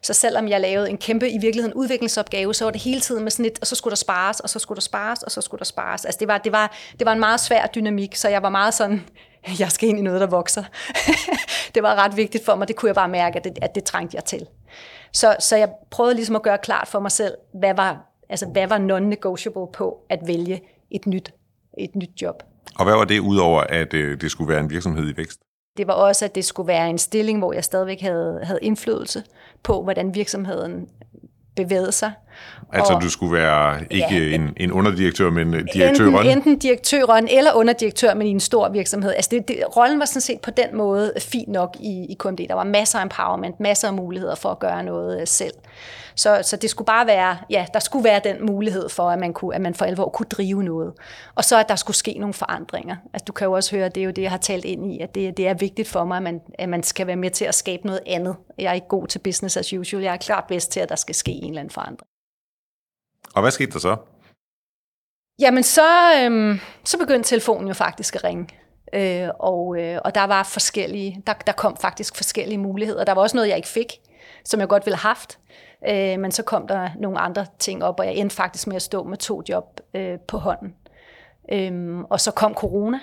[0.02, 3.30] Så selvom jeg lavede en kæmpe, i virkeligheden, udviklingsopgave, så var det hele tiden med
[3.30, 5.58] sådan et, og så skulle der spares, og så skulle der spares, og så skulle
[5.58, 6.04] der spares.
[6.04, 8.74] Altså det var, det var, det var en meget svær dynamik, så jeg var meget
[8.74, 9.04] sådan,
[9.60, 10.64] jeg skal ind i noget, der vokser.
[11.74, 13.84] det var ret vigtigt for mig, det kunne jeg bare mærke, at det, at det
[13.84, 14.46] trængte jeg til.
[15.12, 18.66] Så, så jeg prøvede ligesom at gøre klart for mig selv, hvad var, altså, hvad
[18.66, 21.32] var non-negotiable på at vælge et nyt,
[21.78, 22.42] et nyt job.
[22.78, 25.40] Og hvad var det, udover at øh, det skulle være en virksomhed i vækst?
[25.76, 29.22] Det var også, at det skulle være en stilling, hvor jeg stadigvæk havde, havde indflydelse
[29.62, 30.88] på, hvordan virksomheden
[31.56, 32.12] bevægede sig.
[32.72, 36.14] Altså, og, du skulle være ikke ja, en, en underdirektør, men direktøren?
[36.14, 39.12] Enten, enten direktøren eller underdirektør, men i en stor virksomhed.
[39.14, 42.48] Altså, det, det, rollen var sådan set på den måde fint nok i, i KMD.
[42.48, 45.54] Der var masser af empowerment, masser af muligheder for at gøre noget selv.
[46.14, 49.32] Så, så det skulle bare være, ja, der skulle være den mulighed for, at man,
[49.32, 50.92] kunne, at man for alvor kunne drive noget.
[51.34, 52.96] Og så at der skulle ske nogle forandringer.
[53.12, 55.00] Altså, du kan jo også høre, det er jo det, jeg har talt ind i,
[55.00, 57.44] at det, det er vigtigt for mig, at man, at man skal være med til
[57.44, 58.36] at skabe noget andet.
[58.58, 60.02] Jeg er ikke god til business as usual.
[60.02, 62.10] Jeg er klart bedst til, at der skal ske en eller anden forandring.
[63.34, 63.96] Og hvad skete der så?
[65.40, 68.48] Jamen, så, øhm, så begyndte telefonen jo faktisk at ringe.
[68.92, 73.04] Øh, og, øh, og der var forskellige, der, der kom faktisk forskellige muligheder.
[73.04, 73.92] Der var også noget, jeg ikke fik,
[74.44, 75.38] som jeg godt ville have haft.
[75.88, 78.82] Øh, men så kom der nogle andre ting op, og jeg endte faktisk med at
[78.82, 80.74] stå med to job øh, på hånden.
[81.52, 82.98] Øh, og så kom corona.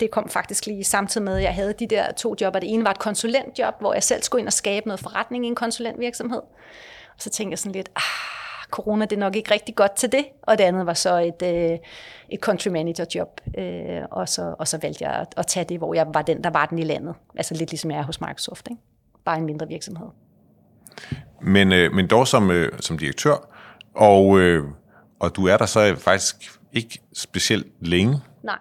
[0.00, 2.54] Det kom faktisk lige samtidig med, at jeg havde de der to job.
[2.54, 5.48] Det ene var et konsulentjob, hvor jeg selv skulle ind og skabe noget forretning i
[5.48, 6.42] en konsulentvirksomhed.
[7.14, 8.43] Og så tænkte jeg sådan lidt, ah,
[8.74, 10.24] corona det er nok ikke rigtig godt til det.
[10.42, 11.78] Og det andet var så et, øh,
[12.28, 13.40] et country manager job.
[13.58, 16.44] Øh, og, så, og så valgte jeg at, at tage det, hvor jeg var den,
[16.44, 17.14] der var den i landet.
[17.36, 18.68] Altså lidt ligesom jeg er hos Microsoft.
[18.70, 18.82] Ikke?
[19.24, 20.06] Bare en mindre virksomhed.
[21.42, 23.36] Men, øh, men dog som, øh, som direktør,
[23.94, 24.64] og, øh,
[25.20, 28.20] og du er der så faktisk ikke specielt længe.
[28.42, 28.58] Nej.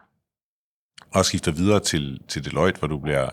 [1.14, 3.30] Og skifter videre til, til Deloitte, hvor du bliver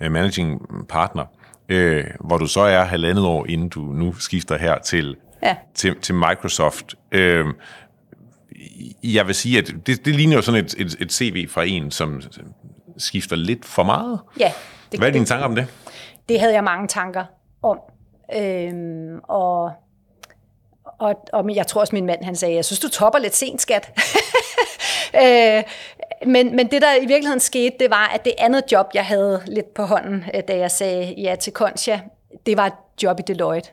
[0.00, 1.24] øh, managing partner.
[1.68, 5.56] Øh, hvor du så er halvandet år, inden du nu skifter her til, ja.
[5.74, 6.94] til, til Microsoft.
[7.12, 7.46] Øh,
[9.02, 11.90] jeg vil sige, at det, det ligner jo sådan et, et, et CV fra en,
[11.90, 12.22] som
[12.98, 14.20] skifter lidt for meget.
[14.40, 14.52] Ja.
[14.92, 15.66] Det, Hvad er dine tanker om det?
[16.28, 17.24] Det havde jeg mange tanker
[17.62, 17.78] om.
[18.36, 19.72] Øhm, og,
[20.84, 23.62] og, og jeg tror også, min mand han sagde, jeg synes, du topper lidt sent,
[23.62, 24.00] skat.
[25.22, 25.62] øh,
[26.26, 29.42] men, men det, der i virkeligheden skete, det var, at det andet job, jeg havde
[29.46, 31.98] lidt på hånden, øh, da jeg sagde ja til Concha,
[32.46, 33.70] det var et job i Deloitte.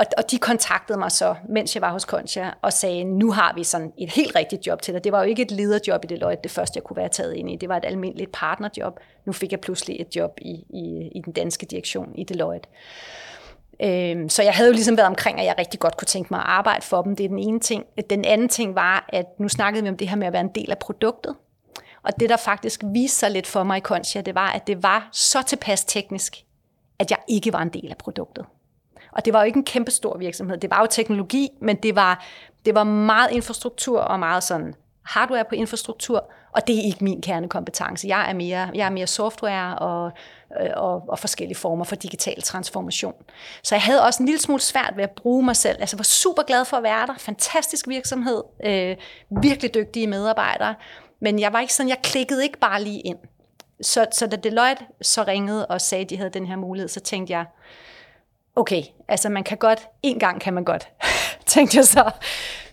[0.00, 3.52] Og, og de kontaktede mig så, mens jeg var hos Concha, og sagde, nu har
[3.56, 5.04] vi sådan et helt rigtigt job til dig.
[5.04, 7.50] Det var jo ikke et lederjob i Deloitte, det første, jeg kunne være taget ind
[7.50, 7.56] i.
[7.56, 9.00] Det var et almindeligt partnerjob.
[9.24, 12.68] Nu fik jeg pludselig et job i, i, i den danske direktion i Deloitte.
[13.82, 16.40] Øhm, så jeg havde jo ligesom været omkring, at jeg rigtig godt kunne tænke mig
[16.40, 17.16] at arbejde for dem.
[17.16, 17.84] Det er den ene ting.
[18.10, 20.54] Den anden ting var, at nu snakkede vi om det her med at være en
[20.54, 21.34] del af produktet.
[22.02, 24.82] Og det, der faktisk viste sig lidt for mig i Concha, det var, at det
[24.82, 26.44] var så tilpas teknisk,
[26.98, 28.44] at jeg ikke var en del af produktet.
[29.12, 30.58] Og det var jo ikke en kæmpe stor virksomhed.
[30.58, 32.24] Det var jo teknologi, men det var,
[32.64, 37.22] det var meget infrastruktur og meget sådan hardware på infrastruktur, og det er ikke min
[37.22, 38.08] kernekompetence.
[38.08, 40.10] Jeg er mere, jeg er mere software og,
[40.60, 43.14] øh, og, og forskellige former for digital transformation.
[43.62, 45.76] Så jeg havde også en lille smule svært ved at bruge mig selv.
[45.80, 47.14] Altså, jeg var super glad for at være der.
[47.18, 48.42] Fantastisk virksomhed.
[48.64, 48.96] Øh,
[49.42, 50.74] virkelig dygtige medarbejdere.
[51.20, 53.18] Men jeg var ikke sådan, jeg klikkede ikke bare lige ind.
[53.82, 57.00] Så, så da Deloitte så ringede og sagde, at de havde den her mulighed, så
[57.00, 57.44] tænkte jeg,
[58.60, 60.88] okay, altså man kan godt, en gang kan man godt,
[61.46, 62.10] tænkte jeg så.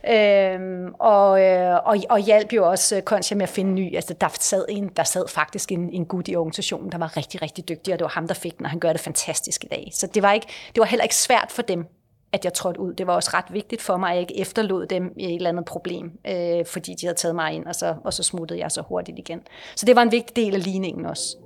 [0.09, 3.95] Øhm, og, øh, og, og hjalp jo også øh, Concha med at finde ny.
[3.95, 7.41] Altså, der sad, en, der sad faktisk en, en gut i organisationen, der var rigtig,
[7.41, 9.67] rigtig dygtig, og det var ham, der fik den, og han gør det fantastisk i
[9.67, 9.89] dag.
[9.93, 11.85] Så det var, ikke, det var heller ikke svært for dem
[12.31, 12.93] at jeg trådte ud.
[12.93, 15.49] Det var også ret vigtigt for mig, at jeg ikke efterlod dem i et eller
[15.49, 18.71] andet problem, øh, fordi de havde taget mig ind, og så, og så smuttede jeg
[18.71, 19.41] så hurtigt igen.
[19.75, 21.37] Så det var en vigtig del af ligningen også.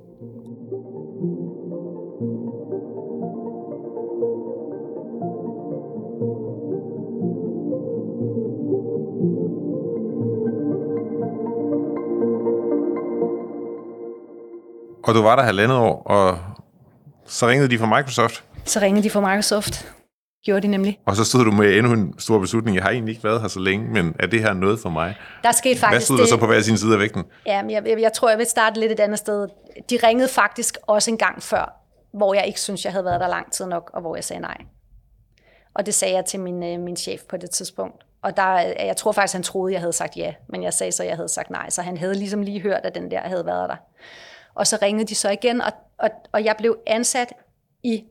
[15.03, 16.39] Og du var der halvandet år, og
[17.25, 18.43] så ringede de fra Microsoft.
[18.65, 19.91] Så ringede de fra Microsoft.
[20.45, 20.99] Gjorde de nemlig.
[21.05, 22.75] Og så stod du med endnu en stor beslutning.
[22.75, 25.15] Jeg har egentlig ikke været her så længe, men er det her noget for mig?
[25.43, 27.23] Der skete faktisk Hvad stod der det, så på hver sin side af vægten?
[27.45, 29.47] Ja, men jeg, jeg, jeg tror, jeg vil starte lidt et andet sted.
[29.89, 31.73] De ringede faktisk også en gang før,
[32.13, 34.41] hvor jeg ikke synes, jeg havde været der lang tid nok, og hvor jeg sagde
[34.41, 34.57] nej.
[35.73, 38.05] Og det sagde jeg til min, øh, min chef på det tidspunkt.
[38.23, 41.03] Og der, jeg tror faktisk, han troede, jeg havde sagt ja, men jeg sagde så,
[41.03, 41.69] jeg havde sagt nej.
[41.69, 43.75] Så han havde ligesom lige hørt, at den der havde været der.
[44.53, 47.33] Og så ringede de så igen, og, og, og jeg blev ansat
[47.83, 48.03] i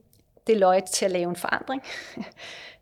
[0.47, 1.81] Deloitte til at lave en forandring.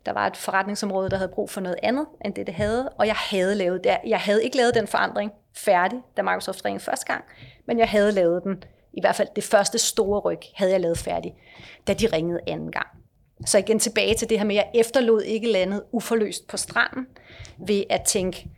[0.06, 3.06] Der var et forretningsområde, der havde brug for noget andet, end det det havde, og
[3.06, 3.96] jeg havde lavet det.
[4.06, 7.24] Jeg havde ikke lavet den forandring færdig, da Microsoft ringede første gang,
[7.66, 10.98] men jeg havde lavet den, i hvert fald det første store ryg, havde jeg lavet
[10.98, 11.34] færdig,
[11.86, 12.86] da de ringede anden gang.
[13.46, 17.06] Så igen tilbage til det her med, at jeg efterlod ikke landet uforløst på stranden,
[17.58, 18.48] ved at tænke,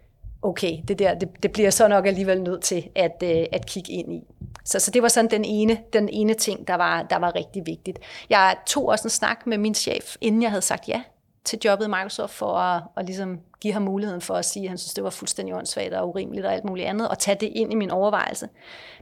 [0.42, 3.92] okay, det der, det, det bliver så nok alligevel nødt til at, øh, at kigge
[3.92, 4.22] ind i.
[4.64, 7.62] Så, så det var sådan den ene, den ene ting, der var, der var rigtig
[7.66, 7.98] vigtigt.
[8.30, 11.02] Jeg tog også en snak med min chef, inden jeg havde sagt ja
[11.44, 14.68] til jobbet i Microsoft, for at, at ligesom give ham muligheden for at sige, at
[14.68, 17.46] han synes, det var fuldstændig åndssvagt og urimeligt og alt muligt andet, og tage det
[17.46, 18.48] ind i min overvejelse.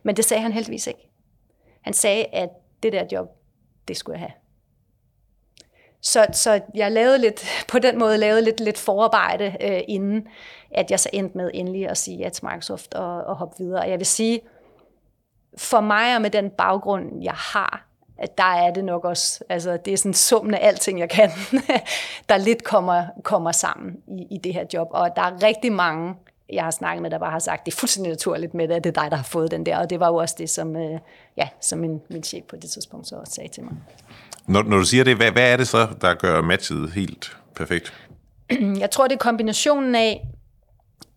[0.02, 1.08] Men det sagde han heldigvis ikke.
[1.80, 2.48] Han sagde, at
[2.82, 3.28] det der job,
[3.88, 4.32] det skulle jeg have.
[6.02, 10.26] Så, så jeg lavede lidt, på den måde lavede lidt, lidt forarbejde, øh, inden
[10.70, 13.80] at jeg så endte med endelig at sige ja til Microsoft og, og hoppe videre.
[13.80, 14.40] Og jeg vil sige,
[15.58, 17.86] for mig og med den baggrund, jeg har,
[18.18, 21.30] at der er det nok også, altså det er sådan summen af alting, jeg kan,
[22.28, 24.88] der lidt kommer, kommer sammen i, i det her job.
[24.90, 26.14] Og der er rigtig mange,
[26.52, 28.84] jeg har snakket med, der bare har sagt, det er fuldstændig naturligt med det, at
[28.84, 29.78] det er dig, der har fået den der.
[29.78, 30.98] Og det var jo også det, som, øh,
[31.36, 33.72] ja, som min, min chef på det tidspunkt så også sagde til mig.
[34.46, 37.94] Når, når du siger det, hvad, hvad er det så, der gør matchet helt perfekt?
[38.80, 40.26] Jeg tror, det er kombinationen af,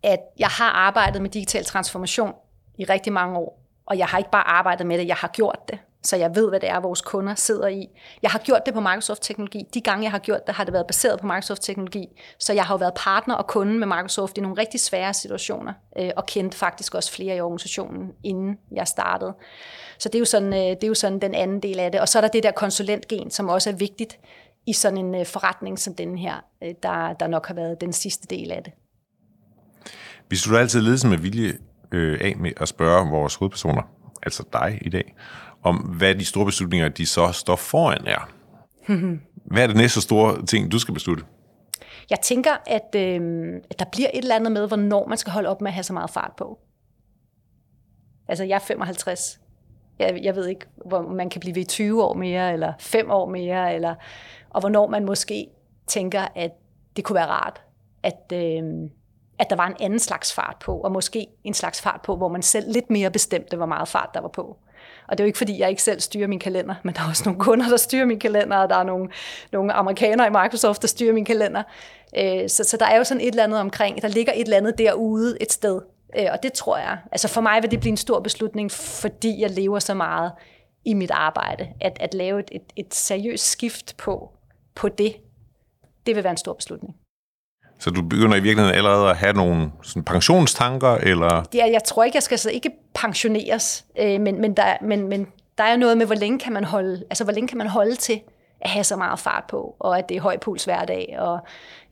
[0.02, 2.32] at jeg har arbejdet med digital transformation
[2.78, 5.58] i rigtig mange år, og jeg har ikke bare arbejdet med det, jeg har gjort
[5.68, 5.78] det.
[6.02, 7.88] Så jeg ved, hvad det er, vores kunder sidder i.
[8.22, 9.66] Jeg har gjort det på Microsoft-teknologi.
[9.74, 12.06] De gange, jeg har gjort det, har det været baseret på Microsoft-teknologi.
[12.38, 15.72] Så jeg har jo været partner og kunde med Microsoft i nogle rigtig svære situationer,
[15.98, 19.34] øh, og kendte faktisk også flere i organisationen, inden jeg startede.
[19.98, 22.00] Så det er, jo sådan, øh, det er jo sådan den anden del af det.
[22.00, 24.18] Og så er der det der konsulentgen, som også er vigtigt
[24.66, 27.92] i sådan en øh, forretning som den her, øh, der, der nok har været den
[27.92, 28.72] sidste del af det.
[30.28, 31.52] Vi slutter altid ledelsen med vilje
[31.94, 33.82] øh, af med at spørge vores hovedpersoner,
[34.22, 35.14] altså dig i dag,
[35.62, 38.30] om hvad de store beslutninger, de så står foran er.
[39.52, 41.24] hvad er det næste store ting, du skal beslutte?
[42.10, 45.48] Jeg tænker, at, øh, at der bliver et eller andet med, hvornår man skal holde
[45.48, 46.58] op med at have så meget fart på.
[48.28, 49.40] Altså, jeg er 55.
[49.98, 53.30] Jeg, jeg ved ikke, hvor man kan blive ved 20 år mere, eller 5 år
[53.30, 53.94] mere, eller,
[54.50, 55.46] og hvornår man måske
[55.86, 56.50] tænker, at
[56.96, 57.62] det kunne være rart,
[58.02, 58.62] at, øh,
[59.38, 62.28] at der var en anden slags fart på, og måske en slags fart på, hvor
[62.28, 64.56] man selv lidt mere bestemte, hvor meget fart der var på.
[65.08, 67.08] Og det er jo ikke, fordi jeg ikke selv styrer min kalender, men der er
[67.08, 69.08] også nogle kunder, der styrer min kalender, og der er nogle,
[69.52, 71.62] nogle amerikanere i Microsoft, der styrer min kalender.
[72.18, 74.56] Øh, så, så der er jo sådan et eller andet omkring, der ligger et eller
[74.56, 75.80] andet derude et sted.
[76.18, 79.40] Øh, og det tror jeg, altså for mig vil det blive en stor beslutning, fordi
[79.40, 80.32] jeg lever så meget
[80.84, 84.30] i mit arbejde, at, at lave et, et, et seriøst skift på,
[84.74, 85.16] på det,
[86.06, 86.96] det vil være en stor beslutning.
[87.84, 91.44] Så du begynder i virkeligheden allerede at have nogle sådan pensionstanker, eller?
[91.54, 95.26] Ja, jeg tror ikke, jeg skal så ikke pensioneres, øh, men, men, der, men, men
[95.58, 97.94] der er noget med, hvor længe kan man holde, altså hvor længe kan man holde
[97.94, 98.20] til
[98.60, 101.38] at have så meget fart på, og at det er høj puls hver dag, og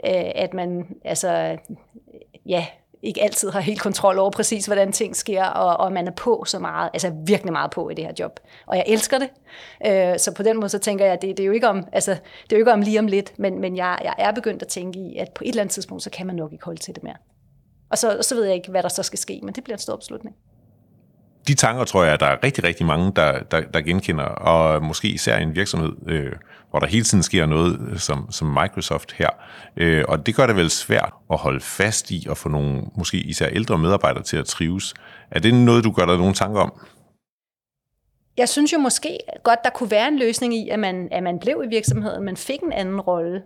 [0.07, 1.57] øh, at man altså,
[2.47, 2.67] ja,
[3.03, 6.45] ikke altid har helt kontrol over præcis, hvordan ting sker, og, og man er på
[6.47, 8.41] så meget, altså virkelig meget på i det her job.
[8.67, 9.29] Og jeg elsker det.
[9.87, 11.87] Øh, så på den måde, så tænker jeg, at det, det, er jo ikke om,
[11.93, 14.63] altså, det er jo ikke om lige om lidt, men, men jeg, jeg er begyndt
[14.63, 16.81] at tænke i, at på et eller andet tidspunkt, så kan man nok ikke holde
[16.81, 17.17] til det mere.
[17.91, 19.81] Og så, så ved jeg ikke, hvad der så skal ske, men det bliver en
[19.81, 20.37] stor beslutning
[21.49, 24.83] de tanker tror jeg, at der er rigtig, rigtig mange, der, der, der genkender, og
[24.83, 26.33] måske især en virksomhed, øh,
[26.71, 29.29] hvor der hele tiden sker noget som, som Microsoft her.
[29.77, 33.17] Øh, og det gør det vel svært at holde fast i og få nogle, måske
[33.17, 34.95] især ældre medarbejdere til at trives.
[35.31, 36.73] Er det noget, du gør dig nogle tanker om?
[38.37, 41.39] Jeg synes jo måske godt, der kunne være en løsning i, at man, at man
[41.39, 43.43] blev i virksomheden, men fik en anden rolle,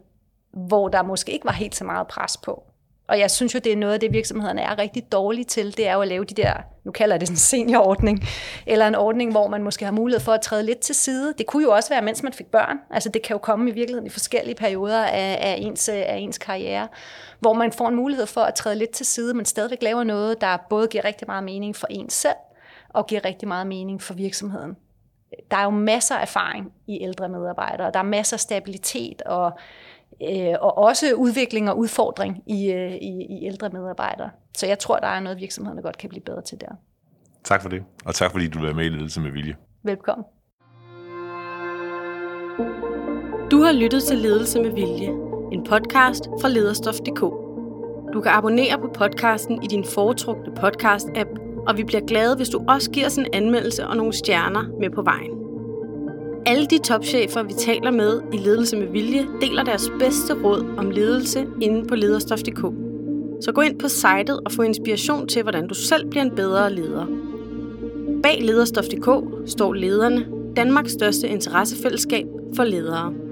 [0.68, 2.62] hvor der måske ikke var helt så meget pres på.
[3.08, 5.88] Og jeg synes jo, det er noget af det, virksomhederne er rigtig dårlige til, det
[5.88, 6.54] er jo at lave de der,
[6.84, 8.24] nu kalder jeg det en seniorordning,
[8.66, 11.34] eller en ordning, hvor man måske har mulighed for at træde lidt til side.
[11.38, 12.76] Det kunne jo også være, mens man fik børn.
[12.90, 16.38] Altså det kan jo komme i virkeligheden i forskellige perioder af, af, ens, af ens
[16.38, 16.88] karriere,
[17.40, 20.40] hvor man får en mulighed for at træde lidt til side, men stadigvæk laver noget,
[20.40, 22.36] der både giver rigtig meget mening for en selv,
[22.88, 24.76] og giver rigtig meget mening for virksomheden.
[25.50, 29.52] Der er jo masser af erfaring i ældre medarbejdere, der er masser af stabilitet og
[30.22, 34.30] øh, og også udvikling og udfordring i, øh, i, i ældre medarbejdere.
[34.56, 36.68] Så jeg tror, der er noget, virksomhederne godt kan blive bedre til der.
[37.44, 39.56] Tak for det, og tak fordi du er med i Ledelse med Vilje.
[39.82, 40.24] Velkommen.
[43.50, 45.08] Du har lyttet til Ledelse med Vilje,
[45.52, 47.20] en podcast fra lederstof.dk.
[48.12, 52.64] Du kan abonnere på podcasten i din foretrukne podcast-app, og vi bliver glade, hvis du
[52.68, 55.45] også giver os en anmeldelse og nogle stjerner med på vejen.
[56.48, 60.90] Alle de topchefer, vi taler med i Ledelse med Vilje, deler deres bedste råd om
[60.90, 62.60] ledelse inde på lederstof.dk.
[63.44, 66.72] Så gå ind på sitet og få inspiration til, hvordan du selv bliver en bedre
[66.72, 67.06] leder.
[68.22, 69.08] Bag lederstof.dk
[69.50, 70.26] står lederne,
[70.56, 72.26] Danmarks største interessefællesskab
[72.56, 73.25] for ledere.